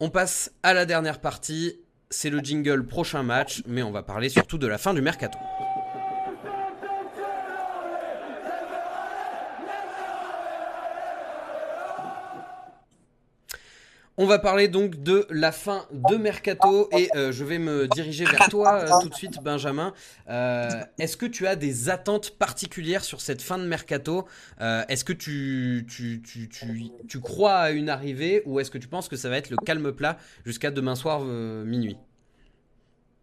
[0.00, 1.78] On passe à la dernière partie.
[2.08, 5.38] C'est le jingle prochain match, mais on va parler surtout de la fin du mercato.
[14.22, 18.26] On va parler donc de la fin de Mercato et euh, je vais me diriger
[18.26, 19.94] vers toi euh, tout de suite, Benjamin.
[20.28, 20.68] Euh,
[20.98, 24.26] Est-ce que tu as des attentes particulières sur cette fin de Mercato?
[24.60, 26.50] Est-ce que tu, tu, tu,
[27.08, 29.56] tu, crois à une arrivée ou est-ce que tu penses que ça va être le
[29.56, 31.96] calme plat jusqu'à demain soir minuit?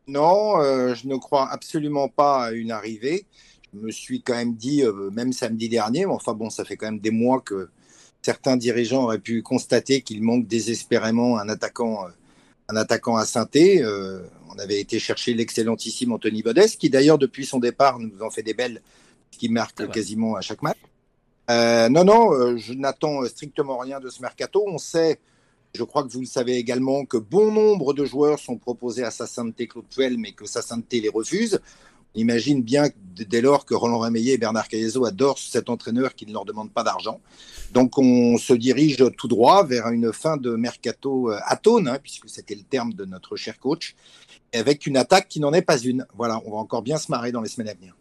[0.07, 0.59] Non,
[0.95, 3.27] je ne crois absolument pas à une arrivée.
[3.71, 6.99] Je me suis quand même dit, même samedi dernier, enfin bon, ça fait quand même
[7.01, 7.69] des mois que
[8.27, 12.07] certains dirigeants auraient pu constater qu'il manque désespérément un attaquant,
[12.67, 13.81] un attaquant à synthé.
[13.81, 14.19] Euh,
[14.53, 18.43] on avait été chercher l'excellentissime Anthony Bodès, qui d'ailleurs depuis son départ nous en fait
[18.43, 18.81] des belles,
[19.31, 20.75] qui marque ah quasiment à chaque match.
[21.49, 24.61] Euh, non, non, euh, je n'attends strictement rien de ce mercato.
[24.67, 25.21] On sait,
[25.73, 29.11] je crois que vous le savez également, que bon nombre de joueurs sont proposés à
[29.11, 31.61] Sassante Claude Puel, mais que Sassante les refuse.
[32.17, 32.89] On imagine bien
[33.29, 36.71] dès lors que Roland Rameillet et Bernard Cayezo adorent cet entraîneur qui ne leur demande
[36.71, 37.19] pas d'argent.
[37.73, 42.55] Donc on se dirige tout droit vers une fin de mercato atone, hein, puisque c'était
[42.55, 43.95] le terme de notre cher coach,
[44.51, 46.07] avec une attaque qui n'en est pas une.
[46.15, 47.95] Voilà, on va encore bien se marrer dans les semaines à venir.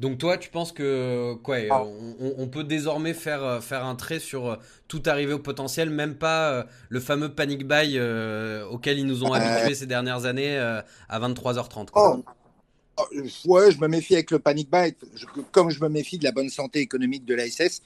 [0.00, 1.82] Donc toi, tu penses que quoi, Ah.
[1.84, 4.56] on, on peut désormais faire, euh, faire un trait sur euh,
[4.88, 9.22] tout arrivé au potentiel, même pas euh, le fameux panic buy euh, auquel ils nous
[9.24, 9.38] ont Euh.
[9.38, 11.90] habitués ces dernières années euh, à 23h30.
[11.90, 12.16] quoi.
[12.16, 12.30] Oh, oh,
[13.46, 16.32] ouais, je me méfie avec le panic buy, je- comme je me méfie de la
[16.32, 17.82] bonne santé économique de l'ASS,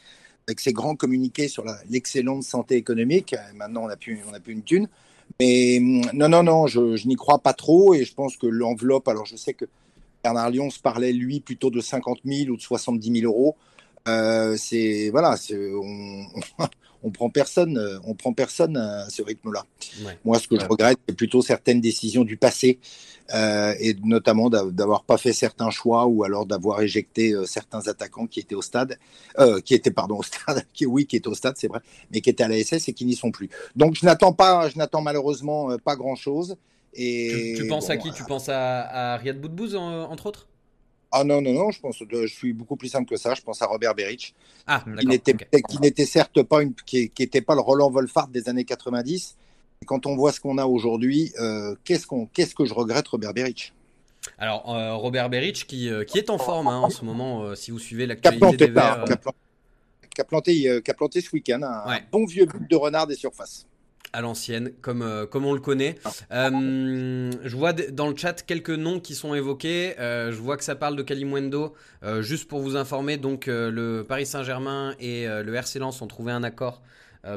[0.47, 3.35] avec ses grands communiqués sur l'excellente santé économique.
[3.35, 4.89] Euh, Maintenant, on n'a plus, plus une thune.
[5.41, 9.09] Mais hum, non, non, non, je, n'y crois pas trop et je pense que l'enveloppe,
[9.09, 9.65] alors je sais que
[10.23, 13.57] Bernard Lyons parlait, lui, plutôt de 50 000 ou de 70 000 euros.
[14.09, 16.27] Euh, c'est voilà, on,
[17.03, 19.65] on prend personne, euh, on prend personne à ce rythme-là.
[20.05, 20.19] Ouais.
[20.25, 22.79] Moi, ce que je regrette, c'est plutôt certaines décisions du passé,
[23.35, 27.87] euh, et notamment d'a- d'avoir pas fait certains choix ou alors d'avoir éjecté euh, certains
[27.89, 28.99] attaquants qui étaient au stade,
[29.39, 31.81] euh, qui étaient pardon au stade, qui oui, qui étaient au stade, c'est vrai,
[32.11, 33.49] mais qui étaient à la SS et qui n'y sont plus.
[33.77, 36.57] Donc, je n'attends pas, je n'attends malheureusement euh, pas grand-chose.
[36.95, 38.13] Et Tu, tu penses à qui?
[38.13, 40.47] Tu penses à, à Riyad Boudbouz, en- entre autres?
[41.13, 43.35] Ah non non non, je pense, de- je suis beaucoup plus simple que ça.
[43.35, 44.35] Je pense à Robert Beric.
[44.67, 45.63] Ah, qui n'était ok.
[45.69, 49.37] qui n'était certes pas une qui, qui était pas le Roland Wolfart des années 90
[49.83, 53.07] et quand on voit ce qu'on a aujourd'hui euh, qu'est-ce qu'on qu'est-ce que je regrette
[53.09, 53.73] Robert Beric
[54.39, 57.55] Alors, euh, Robert Beric, qui, euh, qui est en forme hein, en ce moment, euh,
[57.57, 59.05] si vous suivez l'actualité des Verts.
[59.05, 59.39] qui a planté,
[60.15, 62.03] qui a planté, euh, qui a planté ce week-end un Ouais.
[62.13, 63.67] bon vieux but de renard des surfaces
[64.13, 65.97] à l'ancienne, comme, euh, comme on le connaît.
[66.33, 69.99] Euh, je vois dans le chat quelques noms qui sont évoqués.
[69.99, 71.75] Euh, je vois que ça parle de Kalimwendo.
[72.03, 76.33] Euh, juste pour vous informer, donc le Paris Saint-Germain et le RC Lens ont trouvé
[76.33, 76.83] un accord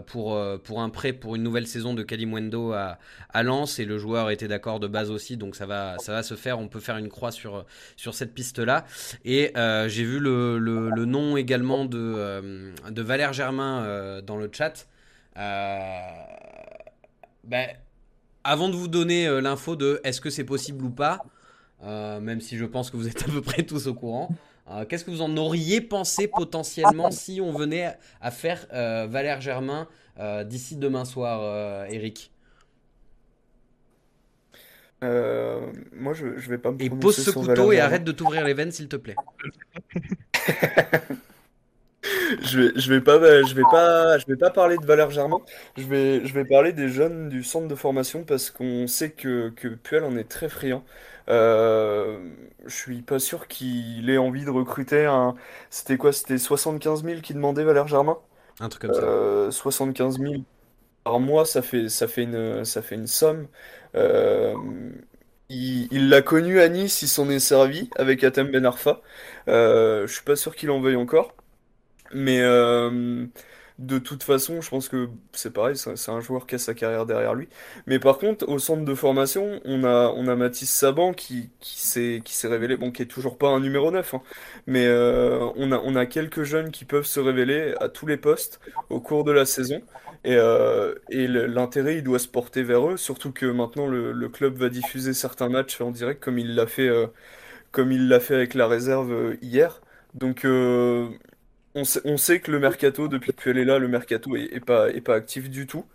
[0.08, 2.98] pour, pour un prêt pour une nouvelle saison de Kalimwendo à,
[3.30, 6.24] à Lens et le joueur était d'accord de base aussi, donc ça va, ça va
[6.24, 6.58] se faire.
[6.58, 7.66] On peut faire une croix sur,
[7.96, 8.86] sur cette piste-là.
[9.26, 14.38] Et euh, j'ai vu le, le, le nom également de, de Valère Germain euh, dans
[14.38, 14.88] le chat.
[15.38, 16.00] Euh,
[17.44, 17.68] ben,
[18.44, 21.20] avant de vous donner euh, l'info de est-ce que c'est possible ou pas,
[21.84, 24.30] euh, même si je pense que vous êtes à peu près tous au courant,
[24.70, 29.42] euh, qu'est-ce que vous en auriez pensé potentiellement si on venait à faire euh, Valère
[29.42, 29.88] Germain
[30.20, 32.32] euh, d'ici demain soir, euh, Eric?
[35.04, 37.86] Euh, moi, je, je vais pas me Et pose ce couteau Valère et Germain.
[37.86, 39.16] arrête de t'ouvrir les veines, s'il te plaît.
[42.42, 45.40] Je vais, je vais pas, je vais pas, je vais pas parler de Valère Germain.
[45.78, 49.50] Je vais, je vais parler des jeunes du centre de formation parce qu'on sait que,
[49.50, 50.84] que Puel en est très friand.
[51.30, 52.20] Euh,
[52.66, 55.36] je suis pas sûr qu'il ait envie de recruter un.
[55.70, 56.12] C'était quoi?
[56.14, 58.18] C'était 75 000 qui demandait Valère Germain?
[58.60, 59.04] Un truc comme ça.
[59.04, 60.44] Euh, 75 000
[61.04, 63.48] par mois, ça fait, ça fait une, ça fait une somme.
[63.96, 64.56] Euh,
[65.50, 69.02] il l'a connu à Nice, il s'en est servi avec Atem Ben Arfa.
[69.48, 71.36] Euh, je suis pas sûr qu'il en veuille encore.
[72.16, 73.26] Mais euh,
[73.78, 77.06] de toute façon, je pense que c'est pareil, c'est un joueur qui a sa carrière
[77.06, 77.50] derrière lui.
[77.88, 81.82] Mais par contre, au centre de formation, on a, on a Mathis Saban qui, qui
[81.82, 84.22] s'est, révélé, bon, qui est toujours pas un numéro 9, hein,
[84.66, 88.18] mais euh, on a, on a quelques jeunes qui peuvent se révéler à tous les
[88.18, 89.82] postes au cours de la saison.
[90.24, 94.56] Et, euh, et l'intérêt, il doit se porter vers eux, surtout que maintenant le, club
[94.56, 96.90] va diffuser certains matchs en direct comme il l'a fait,
[97.74, 99.82] fait avec la réserve hier.
[100.14, 100.46] Donc
[101.76, 104.46] on sait, on sait que le mercato, depuis que Puel est là, le mercato est,
[104.54, 105.86] est pas, est pas actif du tout.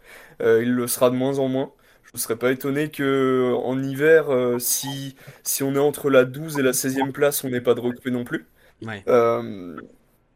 [0.43, 1.73] Euh, il le sera de moins en moins.
[2.05, 6.25] Je ne serais pas étonné que en hiver, euh, si, si on est entre la
[6.25, 8.47] 12 et la 16e place, on n'ait pas de recrue non plus.
[8.83, 9.03] Ouais.
[9.09, 9.77] Euh,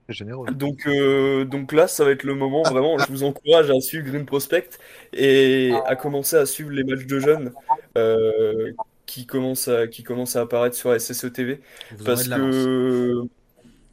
[0.08, 0.50] C'est généreux.
[0.50, 4.04] donc, euh, donc là, ça va être le moment, vraiment, je vous encourage à suivre
[4.06, 4.70] Green Prospect
[5.12, 7.52] et à commencer à suivre les matchs de jeunes
[7.96, 8.72] euh,
[9.06, 11.60] qui commencent à, qui commencent à apparaître sur SSE TV.
[11.90, 13.22] Vous Parce que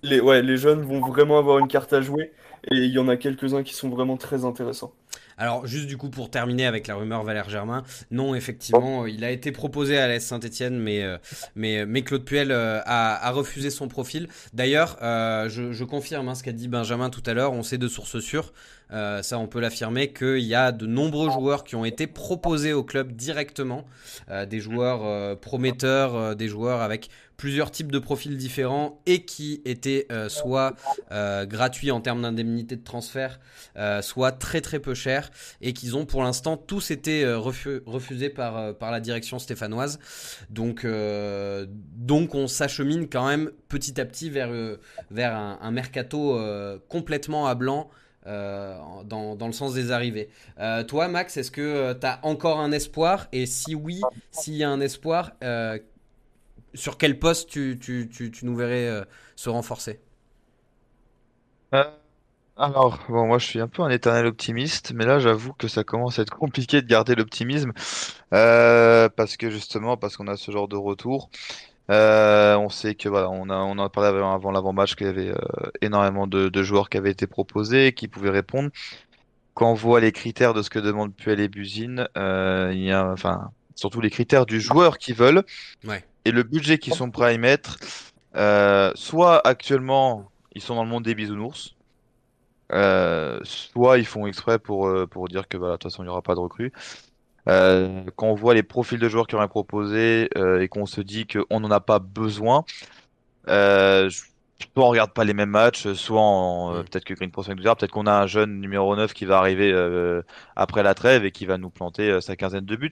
[0.04, 2.32] les, ouais, les jeunes vont vraiment avoir une carte à jouer
[2.70, 4.94] et il y en a quelques-uns qui sont vraiment très intéressants.
[5.38, 9.24] Alors, juste du coup, pour terminer avec la rumeur Valère Germain, non, effectivement, euh, il
[9.24, 11.18] a été proposé à l'AS Saint-Etienne, mais, euh,
[11.56, 14.28] mais, mais Claude Puel euh, a, a refusé son profil.
[14.54, 17.80] D'ailleurs, euh, je, je confirme hein, ce qu'a dit Benjamin tout à l'heure, on sait
[17.80, 18.54] de sources sûres,
[18.94, 22.74] euh, ça on peut l'affirmer, qu'il y a de nombreux joueurs qui ont été proposés
[22.74, 23.86] au club directement,
[24.30, 29.64] euh, des joueurs euh, prometteurs, des joueurs avec plusieurs types de profils différents et qui
[29.66, 30.76] étaient soit
[31.10, 33.40] gratuits en termes d'indemnité de transfert,
[34.02, 38.76] soit très très peu chers et qu'ils ont pour l'instant tous été refu- refusés par,
[38.80, 39.98] la direction stéphanoise.
[40.52, 44.52] Donc, on s'achemine quand même petit à petit vers,
[45.36, 46.40] un, mercato
[46.90, 47.90] complètement à blanc.
[48.28, 50.30] Euh, dans, dans le sens des arrivées.
[50.60, 53.28] Euh, toi, Max, est-ce que tu as encore un espoir?
[53.32, 54.02] Et si oui,
[54.32, 55.78] s'il y a un espoir, euh,
[56.74, 59.04] sur quel poste tu, tu, tu, nous verrais euh,
[59.36, 60.00] se renforcer?
[61.74, 61.84] Euh,
[62.58, 65.84] alors, bon, moi je suis un peu un éternel optimiste, mais là j'avoue que ça
[65.84, 67.74] commence à être compliqué de garder l'optimisme
[68.34, 71.30] euh, parce que justement, parce qu'on a ce genre de retour.
[71.92, 75.10] Euh, on sait que voilà, on a on en a parlé avant l'avant-match qu'il y
[75.10, 78.70] avait euh, énormément de, de joueurs qui avaient été proposés, qui pouvaient répondre.
[79.54, 82.92] Quand on voit les critères de ce que demandent Puel et Buzine, euh, il y
[82.92, 85.44] a enfin surtout les critères du joueur qu'ils veulent
[85.84, 86.06] Ouais.
[86.26, 87.78] et le budget qu'ils sont prêts à y mettre.
[88.96, 91.76] soit actuellement ils sont dans le monde des bisounours,
[92.74, 96.06] euh, soit ils font exprès pour euh, pour dire que voilà, de toute façon il
[96.06, 96.72] n'y aura pas de recrues.
[97.48, 100.86] Euh, quand on voit les profils de joueurs qui ont été proposés euh, et qu'on
[100.86, 102.64] se dit qu'on n'en a pas besoin,
[103.48, 106.84] euh, soit on regarde pas les mêmes matchs, soit on- euh, Mm.
[106.86, 109.26] peut-être que Green Pro 5 nous dira, peut-être qu'on a un jeune numéro 9 qui
[109.26, 110.22] va arriver euh,
[110.56, 112.92] après la trêve et qui va nous planter sa quinzaine de buts.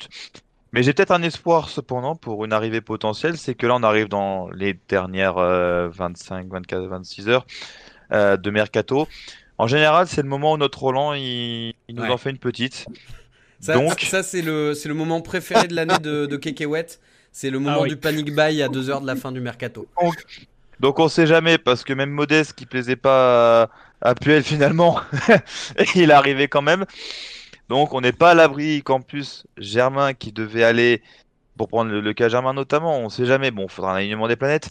[0.72, 4.08] Mais j'ai peut-être un espoir cependant pour une arrivée potentielle, c'est que là on arrive
[4.08, 7.46] dans les dernières euh, 25, 24, 26 heures
[8.12, 9.08] de mercato.
[9.60, 12.10] En général, c'est le moment où notre Roland il, il nous Ouais.
[12.10, 12.88] en fait une petite.
[13.60, 16.88] Ça, Donc- ça c'est le, c'est le moment préféré de l'année de, de Kekewet.
[17.32, 17.90] C'est le moment oui.
[17.90, 19.88] du panic buy à 2 heures de la fin du mercato.
[20.80, 23.70] Donc on sait jamais parce que même Modeste qui plaisait pas
[24.02, 25.00] à, Puel finalement,
[25.96, 26.86] il est arrivé quand même.
[27.68, 31.04] Donc on n'est pas à l'abri qu'en plus Germain qui devait aller
[31.58, 33.52] pour prendre le, le cas Germain notamment, on sait jamais.
[33.52, 34.70] Bon, faudra un alignement des planètes.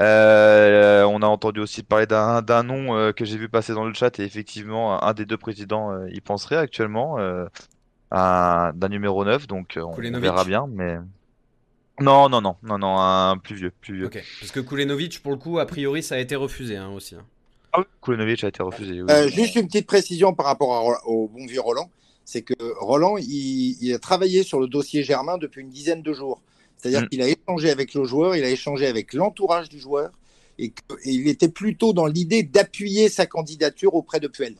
[0.00, 3.84] Euh, on a entendu aussi parler d'un d'un nom euh, que j'ai vu passer dans
[3.84, 7.44] le chat et effectivement un des deux présidents euh, y penserait actuellement euh,
[8.12, 10.96] d'un numéro 9 donc euh, on, verra bien mais
[12.00, 14.10] non non non non non un plus vieux plus vieux.
[14.40, 17.14] Parce que Kulenovic, pour le coup, a priori, ça a été refusé hein, aussi.
[17.14, 17.24] hein.
[17.72, 19.00] Ah oui, Kulenovic a été refusé.
[19.02, 19.10] oui.
[19.10, 21.90] Euh, juste une petite précision par rapport à au bon vieux Roland,
[22.24, 26.12] c'est que Roland, il, il a travaillé sur le dossier Germain depuis une dizaine de
[26.12, 26.40] jours.
[26.76, 27.08] C'est-à-dire Mm.
[27.08, 30.10] qu'il a échangé avec le joueur, il a échangé avec l'entourage du joueur,
[30.58, 34.56] et, que- et il était plutôt dans l'idée d'appuyer sa candidature auprès de Puel,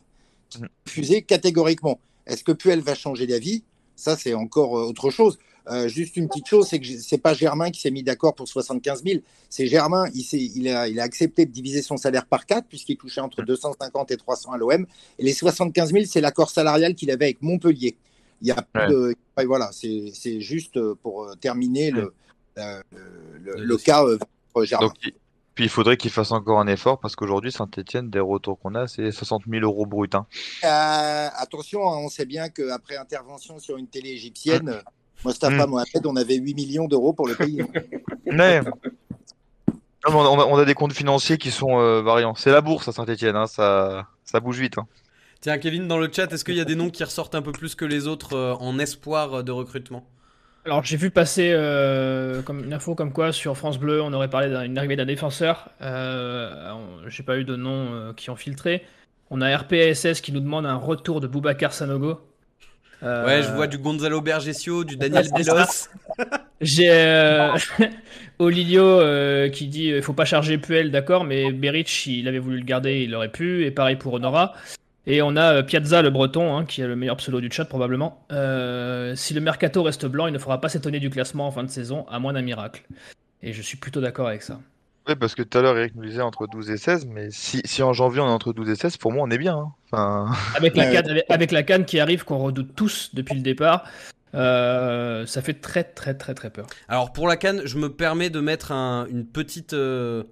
[0.49, 0.67] qui Mm.
[0.87, 1.99] refusait catégoriquement.
[2.27, 3.63] Est-ce que Puel va changer d'avis?
[3.95, 5.37] Ça, c'est encore euh, autre chose.
[5.69, 8.47] Euh, juste une petite chose, c'est que c'est pas Germain qui s'est mis d'accord pour
[8.49, 9.19] 75 000.
[9.49, 13.21] C'est Germain, il, a, il a accepté de diviser son salaire par 4 puisqu'il touchait
[13.21, 14.85] entre 250 et 300 à l'OM.
[15.19, 17.95] Et les 75 000, c'est l'accord salarial qu'il avait avec Montpellier.
[18.41, 18.87] Il y a Ouais.
[18.89, 19.15] de,
[19.45, 22.13] voilà, c'est juste euh, pour terminer le,
[22.57, 23.85] euh, le, Le le dossier.
[23.85, 24.17] cas euh,
[24.65, 24.87] Germain.
[24.87, 24.95] Donc,
[25.55, 28.87] puis il faudrait qu'il fasse encore un effort parce qu'aujourd'hui, Saint-Etienne, des retours qu'on a,
[28.87, 30.09] c'est 60 000 euros bruts.
[30.13, 30.25] hein.
[30.63, 34.81] Euh, attention, hein, on sait bien qu'après intervention sur une télé égyptienne, euh,
[35.23, 35.69] Mostafa Mm.
[35.69, 37.61] Mohamed, on avait 8 millions d'euros pour le pays.
[37.61, 37.67] hein.
[38.25, 38.61] Mais
[40.05, 42.35] on, a, on a des comptes financiers qui sont euh, variants.
[42.35, 44.77] C'est la bourse à Saint-Etienne, hein, ça, ça bouge vite.
[44.77, 44.87] hein.
[45.39, 47.51] Tiens, Kevin, dans le chat, est-ce qu'il y a des noms qui ressortent un peu
[47.51, 50.05] plus que les autres euh, en espoir de recrutement?
[50.65, 54.29] Alors j'ai vu passer euh, comme une info comme quoi sur France Bleu on aurait
[54.29, 55.69] parlé d'une arrivée d'un défenseur.
[55.81, 56.73] Euh,
[57.07, 58.85] j'ai pas eu de noms euh, qui ont filtré.
[59.29, 62.21] On a RPSS qui nous demande un retour de Boubacar Sanogo.
[63.01, 65.27] Ouais, je vois du Gonzalo Bergesio, du Daniel.
[65.35, 65.89] Belos.
[66.61, 67.49] J'ai euh,
[68.39, 69.01] Olilio
[69.49, 73.01] qui dit il faut pas charger Puel, d'accord, mais Beric il avait voulu le garder,
[73.01, 74.53] il aurait pu, et pareil pour Honora.
[75.05, 77.65] Et on a euh, Piazza le Breton, hein, qui est le meilleur pseudo du chat
[77.65, 78.25] probablement.
[78.31, 81.63] Euh, si le mercato reste blanc, il ne faudra pas s'étonner du classement en fin
[81.63, 82.83] de saison, à moins d'un miracle.
[83.41, 84.59] Et je suis plutôt d'accord avec ça.
[85.05, 87.61] Oui, parce que tout à l'heure, Eric nous disait entre 12 et 16, mais si,
[87.65, 89.57] si en janvier on est entre 12 et 16, pour moi on est bien.
[89.57, 89.73] hein.
[89.91, 93.41] Enfin, Avec la canne, avec, avec la canne qui arrive, qu'on redoute tous depuis le
[93.41, 93.83] départ,
[94.33, 96.67] euh, ça fait très très très très peur.
[96.87, 100.23] Alors pour la canne, je me permets de mettre un, une petite, euh,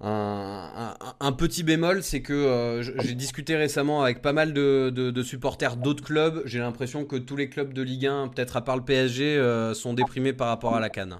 [0.00, 4.90] un, un- un petit bémol, c'est que euh, j'ai discuté récemment avec pas mal de,
[4.94, 6.42] de- de supporters d'autres clubs.
[6.44, 9.72] J'ai l'impression que tous les clubs de Ligue 1, peut-être à part le PSG, euh,
[9.74, 11.18] sont déprimés par rapport à la canne.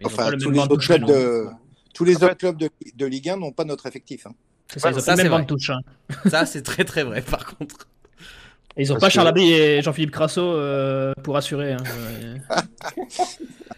[0.00, 1.46] Ils ont Enfin, tous les autres clubs de,
[1.94, 4.26] tous les En fait- autres clubs de, de Ligue 1 n'ont pas notre effectif.
[4.26, 4.34] hein.
[4.68, 5.42] C'est ça, c'est même vent vrai.
[5.42, 5.70] de touche.
[5.70, 5.80] hein.
[6.28, 7.86] Ça, c'est très très vrai par contre.
[8.76, 11.72] Et ils ont Parce pas que- Charles Abri et Jean-Philippe Crasso euh, pour assurer.
[11.74, 11.82] hein.
[12.96, 13.04] Ouais.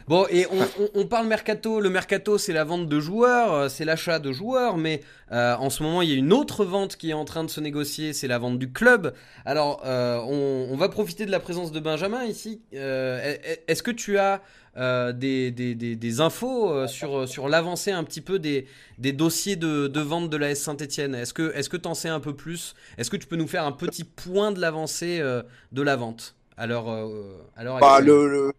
[0.09, 1.81] Bon, et on, on- on parle mercato.
[1.81, 5.01] Le mercato, c'est la vente de joueurs, euh, c'est l'achat de joueurs, mais
[5.33, 7.51] euh, en ce moment, il y a une autre vente qui est en train de
[7.51, 9.13] se négocier, c'est la vente du club.
[9.45, 12.61] Alors, euh, on, on va profiter de la présence de Benjamin ici.
[12.75, 14.43] Euh, est- Est-ce que tu as
[14.77, 18.67] euh, des, des- des- des infos euh, sur, sur l'avancée un petit peu des,
[18.99, 21.95] des dossiers de, de vente de la S Saint-Etienne Est-ce que est-ce que tu en
[21.95, 22.75] sais un peu plus?
[22.99, 26.35] Est-ce que tu peux nous faire un petit point de l'avancée euh, de la vente?
[26.59, 28.53] Euh, à l'heure Bah, le, le-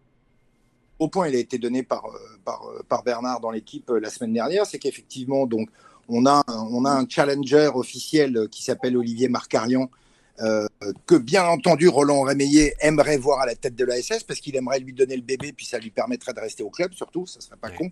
[0.98, 4.00] au point, il a été donné par, euh, par, euh, par Bernard dans l'équipe euh,
[4.00, 5.68] la semaine dernière, c'est qu'effectivement, donc,
[6.08, 9.90] on a, un- on a un challenger officiel euh, qui s'appelle Olivier Marcarian,
[10.40, 10.66] euh,
[11.06, 14.54] que bien entendu Roland Rémeillet aimerait voir à la tête de la SS parce qu'il
[14.56, 17.40] aimerait lui donner le bébé, puis ça lui permettrait de rester au club, surtout, ça
[17.40, 17.76] serait pas Ouais.
[17.76, 17.90] con.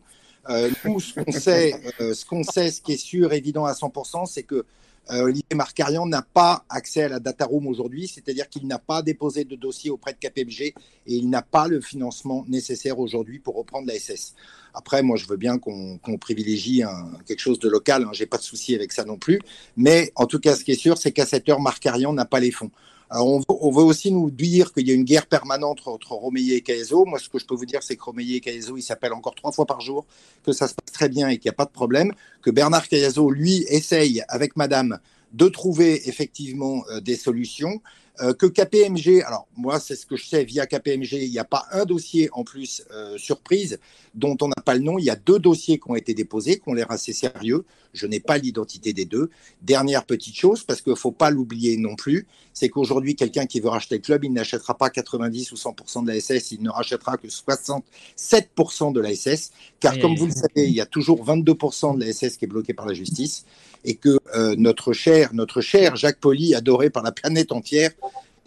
[0.49, 3.72] Euh, nous, ce qu'on sait, euh, ce qu'on sait, ce qui est sûr, évident à
[3.74, 4.64] 100%, c'est que
[5.09, 9.44] Olivier Marcarian n'a pas accès à la data room aujourd'hui, c'est-à-dire qu'il n'a pas déposé
[9.44, 10.74] de dossier auprès de KPMG et
[11.07, 14.34] il n'a pas le financement nécessaire aujourd'hui pour reprendre la SS.
[14.74, 16.82] Après, moi, je veux bien qu'on privilégie
[17.26, 19.40] quelque chose de local, hein, j'ai pas de souci avec ça non plus,
[19.76, 22.40] mais en tout cas, ce qui est sûr, c'est qu'à cette heure, Marcarian n'a pas
[22.40, 22.70] les fonds.
[23.09, 26.61] Alors on, veut, aussi nous dire qu'il y a une guerre permanente entre Romeyer et
[26.61, 27.04] Caeso.
[27.04, 29.36] Moi, ce que je peux vous dire, c'est que Romeyer et Caeso, ils s'appellent encore
[29.36, 30.07] trois fois par jour,
[30.44, 32.88] que ça se passe très bien et qu'il n'y a pas de problème, que Bernard
[32.88, 34.98] Caeso, lui, essaye avec Madame
[35.32, 37.80] de trouver effectivement euh, des solutions.
[38.20, 41.44] Euh, que KPMG, alors moi c'est ce que je sais via KPMG, il n'y a
[41.44, 43.78] pas un dossier en plus euh, surprise
[44.14, 44.98] dont on n'a pas le nom.
[44.98, 47.64] Il y a deux dossiers qui ont été déposés, qui ont l'air assez sérieux.
[47.92, 49.30] Je n'ai pas l'identité des deux.
[49.62, 53.60] Dernière petite chose, parce qu'il ne faut pas l'oublier non plus, c'est qu'aujourd'hui quelqu'un qui
[53.60, 56.70] veut racheter le club, il n'achètera pas 90 ou 100% de la SS, il ne
[56.70, 59.50] rachètera que 67% de la SS,
[59.80, 62.48] car comme vous le savez, il y a toujours 22% de la SS qui est
[62.48, 63.44] bloquée par la justice
[63.84, 67.92] et que euh, notre cher, notre cher Jacques Poli, adoré par la planète entière,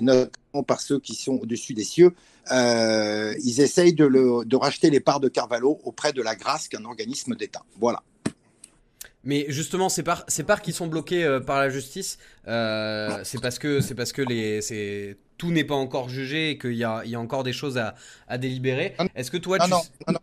[0.01, 2.13] notamment par ceux qui sont au-dessus des cieux,
[2.51, 6.67] euh, ils essayent de, le, de, racheter les parts de Carvalho auprès de la Grâce,
[6.67, 7.63] qu'un organisme d'État.
[7.79, 8.03] Voilà.
[9.23, 13.59] Mais justement, ces parts, ces parts qui sont bloquées euh, par la justice, c'est parce
[13.59, 14.61] que c'est parce que les,
[15.37, 17.95] tout n'est pas encore jugé et qu'il y a, y a, encore des choses à,
[18.27, 18.95] à délibérer.
[19.15, 19.69] Est-ce que toi, tu...
[19.69, 20.19] non, non,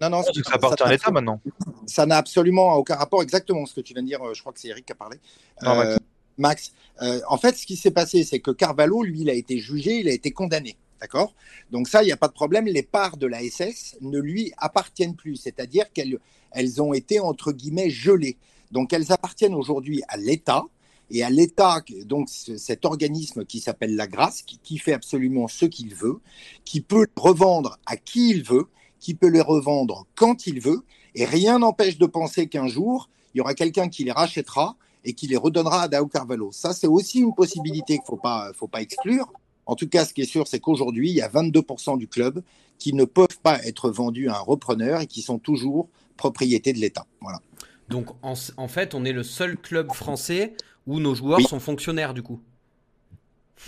[0.00, 1.40] non, non, ça appartient à l'État maintenant.
[1.86, 3.22] Ça n'a absolument aucun rapport.
[3.22, 4.22] Exactement ce que tu viens de dire.
[4.22, 5.18] Euh, je crois que c'est Eric qui a parlé.
[5.64, 5.96] Euh,
[6.38, 6.72] Max.
[7.02, 10.00] Euh, en fait, ce qui s'est passé, c'est que Carvalho, lui, il a été jugé,
[10.00, 10.76] il a été condamné.
[11.00, 11.34] D'accord?
[11.70, 12.66] Donc ça, il n'y a pas de problème.
[12.66, 15.36] Les parts de la SS ne lui appartiennent plus.
[15.36, 16.18] C'est-à-dire qu'elles
[16.52, 18.36] elles ont été, entre guillemets, gelées.
[18.72, 20.64] Donc elles appartiennent aujourd'hui à l'État.
[21.10, 25.64] Et à l'État, donc cet organisme qui s'appelle la Grâce, qui, qui fait absolument ce
[25.64, 26.20] qu'il veut,
[26.66, 28.66] qui peut revendre à qui il veut,
[29.00, 30.82] qui peut les revendre quand il veut,
[31.14, 35.12] et rien n'empêche de penser qu'un jour, il y aura quelqu'un qui les rachètera et
[35.12, 36.50] qui les redonnera à Dao Carvalho.
[36.52, 39.32] Ça, c'est aussi une possibilité qu'il ne faut pas, faut pas exclure.
[39.66, 42.42] En tout cas, ce qui est sûr, c'est qu'aujourd'hui, il y a 22% du club
[42.78, 46.78] qui ne peuvent pas être vendus à un repreneur et qui sont toujours propriété de
[46.78, 47.06] l'État.
[47.20, 47.40] Voilà.
[47.88, 50.54] Donc, en, fait, on est le seul club français
[50.86, 52.40] où nos joueurs sont fonctionnaires, du coup.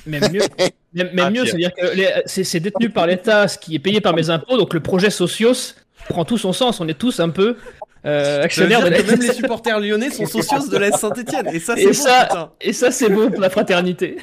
[0.06, 0.42] Même mieux,
[0.94, 1.82] même, ah, mieux c'est-à-dire que
[2.26, 5.74] c'est détenu par l'État, ce qui est payé par mes impôts, donc le projet Socios
[6.08, 6.80] prend tout son sens.
[6.80, 7.56] On est tous un peu
[8.04, 9.02] euh, actionnaires de la...
[9.02, 11.48] Même les supporters lyonnais sont Socios de la Saint-Etienne.
[11.52, 11.92] Et ça, c'est beau.
[11.92, 14.18] Ça, et ça, c'est beau pour la fraternité.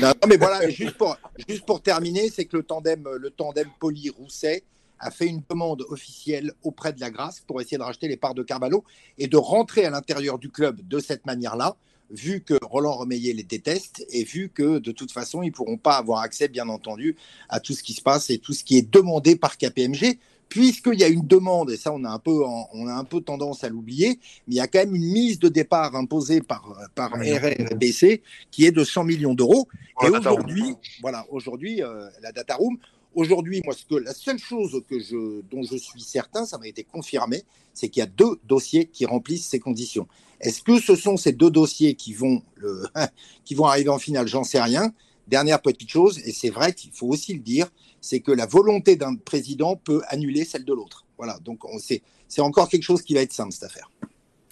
[0.00, 1.16] non, mais voilà, juste pour,
[1.48, 4.64] juste pour terminer, c'est que le tandem, le tandem Poli-Rousset
[5.00, 8.34] a fait une demande officielle auprès de la Grâce pour essayer de racheter les parts
[8.34, 8.84] de Carvalho
[9.16, 11.76] et de rentrer à l'intérieur du club de cette manière-là
[12.10, 15.76] vu que Roland Remeillet les déteste et vu que de toute façon, ils ne pourront
[15.76, 17.16] pas avoir accès, bien entendu,
[17.48, 20.18] à tout ce qui se passe et tout ce qui est demandé par KPMG,
[20.48, 22.42] puisqu'il y a une demande, et ça on a un peu,
[22.72, 25.38] on a un peu tendance à l'oublier, mais il y a quand même une mise
[25.38, 29.68] de départ imposée par, par RRBC qui est de 100 millions d'euros.
[30.02, 32.78] Et aujourd'hui, voilà, aujourd'hui, euh, la data room,
[33.14, 36.68] Aujourd'hui, moi, ce que, la seule chose que je, dont je suis certain, ça m'a
[36.68, 37.42] été confirmé,
[37.72, 40.06] c'est qu'il y a deux dossiers qui remplissent ces conditions.
[40.40, 42.84] Est-ce que ce sont ces deux dossiers qui vont, le,
[43.44, 44.28] qui vont arriver en finale?
[44.28, 44.92] J'en sais rien.
[45.28, 47.68] Dernière petite chose, et c'est vrai qu'il faut aussi le dire,
[48.00, 51.04] c'est que la volonté d'un président peut annuler celle de l'autre.
[51.16, 52.02] Voilà, donc c'est
[52.40, 53.90] encore quelque chose qui va être simple, cette affaire.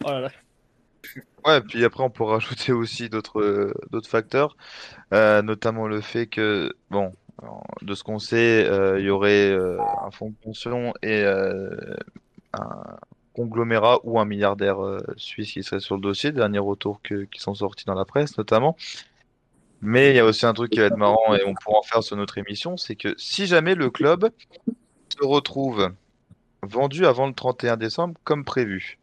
[0.04, 0.26] Oh
[1.44, 3.72] Ouais, puis après on pourra rajouter aussi d'autres
[4.04, 4.56] facteurs,
[5.14, 7.12] euh, notamment le fait que, bon,
[7.82, 12.96] de ce qu'on sait, euh, il y aurait euh, un fonds de pension et un
[13.34, 17.54] conglomérat ou un milliardaire euh, suisse qui serait sur le dossier, dernier retour qui sont
[17.54, 18.76] sortis dans la presse notamment.
[19.82, 21.82] Mais il y a aussi un truc qui va être marrant et on pourra en
[21.82, 24.30] faire sur notre émission, c'est que si jamais le club
[25.08, 25.90] se retrouve
[26.62, 28.98] vendu avant le 31 décembre comme prévu,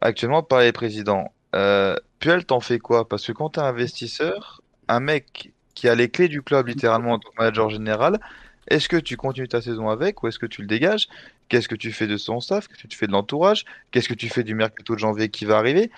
[0.00, 3.08] actuellement par les présidents, euh, Puel t'en fait quoi?
[3.08, 7.12] Parce que quand tu es investisseur, un mec qui a les clés du club littéralement
[7.12, 8.20] en tant que manager général,
[8.68, 11.08] est-ce que tu continues ta saison avec ou est-ce que tu le dégages?
[11.48, 12.66] Qu'est-ce que tu fais de son staff?
[12.66, 13.64] Qu'est-ce que tu fais de l'entourage?
[13.90, 15.90] Qu'est-ce que tu fais du mercato de janvier qui va arriver?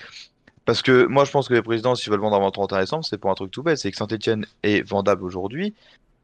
[0.66, 3.04] Parce que moi, je pense que les présidents, s'ils veulent vendre avant le 31 décembre,
[3.04, 3.78] c'est pour un truc tout bête.
[3.78, 5.74] C'est que Saint-Etienne est vendable aujourd'hui.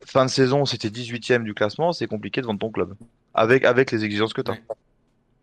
[0.05, 1.93] Fin de saison, c'était 18ème du classement.
[1.93, 2.95] C'est compliqué de vendre ton club
[3.35, 4.59] avec, avec les exigences que tu as.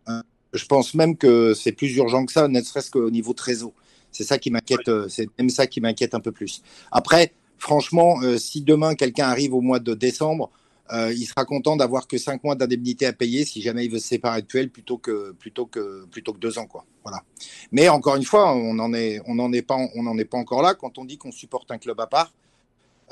[0.08, 0.22] Euh,
[0.52, 3.72] je pense même que c'est plus urgent que ça, ne serait-ce qu'au niveau trésor.
[4.12, 6.62] C'est ça qui m'inquiète, euh, c'est même ça qui m'inquiète un peu plus.
[6.92, 10.50] Après, franchement, euh, si demain quelqu'un arrive au mois de décembre,
[10.92, 13.98] euh, il sera content d'avoir que 5 mois d'indemnité à payer si jamais il veut
[13.98, 16.68] se séparer de plutôt que, plutôt 2 ans.
[17.04, 17.22] Voilà.
[17.70, 20.74] Mais encore une fois, on n'en est pas encore là.
[20.74, 22.32] Quand on dit qu'on supporte un club à part,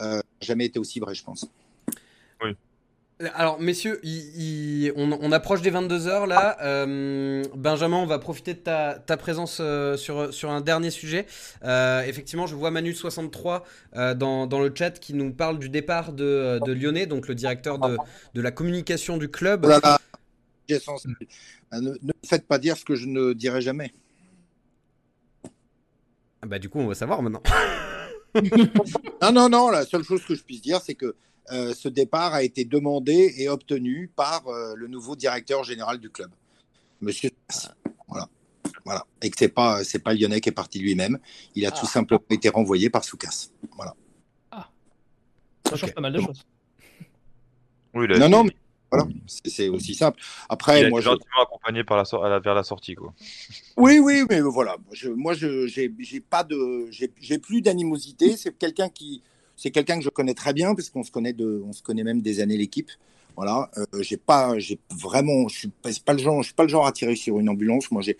[0.00, 1.46] euh, jamais été aussi vrai, je pense.
[2.42, 2.56] Oui.
[3.34, 4.00] Alors, messieurs,
[4.94, 6.56] on, approche des 22h là.
[6.62, 11.26] Euh, Benjamin, on va profiter de ta, présence euh, sur, sur un dernier sujet.
[11.64, 13.62] Euh, effectivement, je vois Manu63
[14.14, 17.80] dans, dans, le chat qui nous parle du départ de, de Lyonnais, donc le directeur
[17.80, 17.96] de,
[18.34, 19.66] de la communication du club.
[19.66, 19.98] Voilà.
[21.72, 23.92] Ne, ne faites pas dire ce que je ne dirai jamais.
[26.40, 27.42] Ah bah, du coup, on va savoir maintenant.
[29.22, 31.16] non, non, non, la seule chose que je puisse dire, c'est que
[31.52, 36.10] euh, ce départ a été demandé et obtenu par euh, le nouveau directeur général du
[36.10, 36.30] club,
[37.00, 37.30] Monsieur.
[38.08, 38.28] Voilà.
[38.84, 39.06] voilà.
[39.22, 41.18] Et que c'est pas c'est pas Lyonnais qui est parti lui-même.
[41.54, 41.86] Il a tout ah.
[41.86, 43.50] simplement été renvoyé par Soukas.
[43.76, 43.94] Voilà.
[44.50, 44.68] Ah.
[45.68, 46.44] Ça change pas mal de choses.
[47.94, 48.54] Oui, non, non, mais
[48.90, 49.06] voilà,
[49.44, 50.20] c'est aussi simple.
[50.48, 53.12] Après, il moi, gentiment accompagné par la, vers la sortie, quoi.
[53.76, 54.76] Oui, oui, mais voilà.
[54.92, 58.36] Je, moi, je j'ai pas de, j'ai plus d'animosité.
[58.36, 59.22] C'est quelqu'un qui,
[59.58, 62.04] c'est quelqu'un que je connais très bien parce qu'on se connaît de, on se connaît
[62.04, 62.90] même des années l'équipe.
[63.36, 65.70] Voilà, euh, j'ai pas, j'ai vraiment, je suis
[66.04, 67.90] pas le genre, je suis pas le genre à tirer sur une ambulance.
[67.90, 68.16] Moi, j'ai,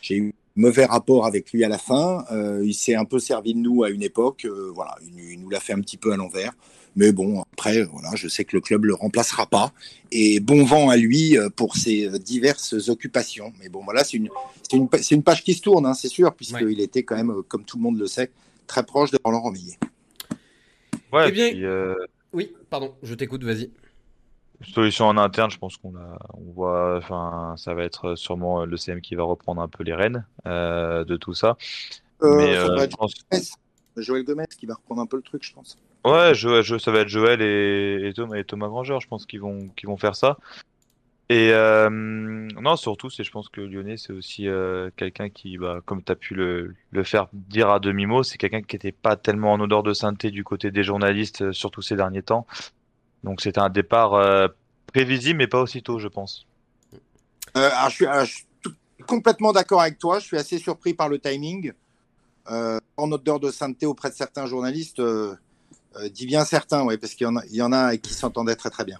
[0.00, 2.24] j'ai eu mauvais rapport avec lui à la fin.
[2.32, 4.44] Euh, il s'est un peu servi de nous à une époque.
[4.44, 6.52] Euh, voilà, il, nous l'a fait un petit peu à l'envers.
[6.94, 9.72] Mais bon, après, voilà, je sais que le club le remplacera pas.
[10.10, 13.52] Et bon vent à lui pour ses diverses occupations.
[13.60, 14.28] Mais bon, voilà, c'est une,
[14.68, 17.42] c'est une, c'est une page qui se tourne, hein, c'est sûr, puisqu'il était quand même,
[17.48, 18.30] comme tout le monde le sait,
[18.66, 19.78] très proche de Roland Romillet.
[21.12, 21.94] Ouais, eh bien, euh,
[22.32, 23.70] Oui, pardon, je t'écoute, vas-y.
[24.62, 28.76] Solution en interne, je pense qu'on a, on voit, enfin, ça va être sûrement le
[28.76, 31.56] CM qui va reprendre un peu les rênes euh, de tout ça.
[32.22, 33.56] Euh, Mais ça
[33.96, 35.76] Joël Gomez qui va reprendre un peu le truc, je pense.
[36.04, 39.40] Ouais, je, ça va être Joël et, et, Thomas, et Thomas Granger, je pense qu'ils
[39.40, 40.38] vont, qu'ils vont faire ça.
[41.32, 45.80] Et euh, non, surtout, c'est, je pense que Lyonnais, c'est aussi euh, quelqu'un qui, bah,
[45.86, 49.16] comme tu as pu le, le, faire dire à demi-mot, c'est quelqu'un qui n'était pas
[49.16, 52.46] tellement en odeur de sainteté du côté des journalistes, euh, surtout ces derniers temps.
[53.24, 54.50] Donc c'était un départ
[54.88, 56.46] prévisible, mais pas aussitôt, je pense.
[57.54, 58.44] Alors, je, suis,
[59.06, 60.18] complètement d'accord avec toi.
[60.18, 61.72] Je suis assez surpris par le timing.
[62.46, 65.00] en odeur de sainteté auprès de certains journalistes,
[66.10, 68.56] dit bien certains, ouais, parce qu'il y en a, il y en a qui s'entendaient
[68.56, 68.98] très très bien.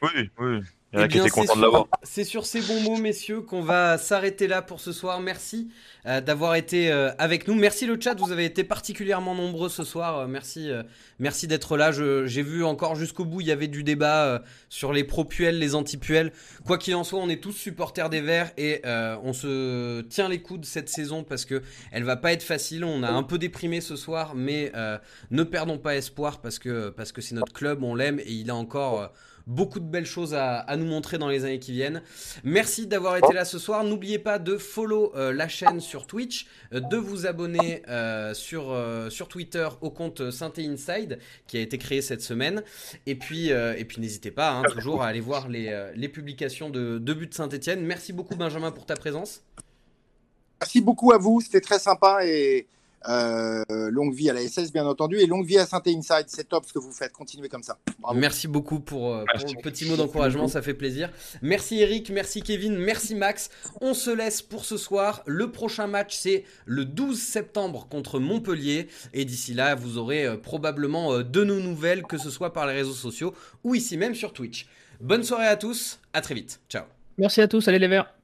[0.00, 0.60] Oui, oui.
[0.94, 1.08] Eh
[2.02, 5.20] c'est sur ces bons mots, messieurs, qu'on va s'arrêter là pour ce soir.
[5.20, 5.70] Merci
[6.04, 7.54] euh, d'avoir été euh, avec nous.
[7.54, 10.18] Merci le chat, vous avez été particulièrement nombreux ce soir.
[10.18, 10.70] Euh, merci,
[11.18, 11.92] merci d'être là.
[11.92, 16.30] J'ai vu encore jusqu'au bout, il y avait du débat sur les pro-puels, les anti-puels.
[16.66, 20.42] Quoi qu'il en soit, on est tous supporters des Verts et on se tient les
[20.42, 22.84] coudes cette saison parce que elle va pas être facile.
[22.84, 24.72] On a un peu déprimé ce soir, mais
[25.30, 28.50] ne perdons pas espoir parce que parce que c'est notre club, on l'aime et il
[28.50, 29.10] a encore
[29.46, 32.02] beaucoup de belles choses à, nous montrer dans les années qui viennent.
[32.44, 33.84] Merci d'avoir été là ce soir.
[33.84, 38.76] N'oubliez pas de follow euh, la chaîne sur Twitch, euh, de vous abonner euh, sur,
[39.10, 42.62] sur Twitter au compte Synthé Inside qui a été créé cette semaine.
[43.06, 46.98] Et puis, et puis n'hésitez pas hein, toujours à aller voir les, les publications de,
[46.98, 47.84] de But Saint-Etienne.
[47.84, 49.42] Merci beaucoup Benjamin pour ta présence.
[50.60, 52.66] Merci beaucoup à vous, c'était très sympa et
[53.08, 56.26] euh, longue vie à la SS, bien entendu, et longue vie à Synthé Inside.
[56.26, 57.12] C'est top ce que vous faites.
[57.12, 57.78] Continuez comme ça.
[58.14, 61.10] Merci beaucoup pour, euh, pour le petit mot d'encouragement, ça fait plaisir.
[61.42, 63.50] Merci Eric, merci Kevin, merci Max.
[63.80, 65.22] On se laisse pour ce soir.
[65.26, 68.88] Le prochain match, c'est le 12 septembre contre Montpellier.
[69.12, 72.74] Et d'ici là, vous aurez euh, probablement de nos nouvelles, que ce soit par les
[72.74, 73.34] réseaux sociaux
[73.64, 74.66] ou ici même sur Twitch.
[75.00, 76.60] Bonne soirée à tous, à très vite.
[76.68, 76.84] Ciao.
[77.18, 78.21] Merci à tous, allez les verts.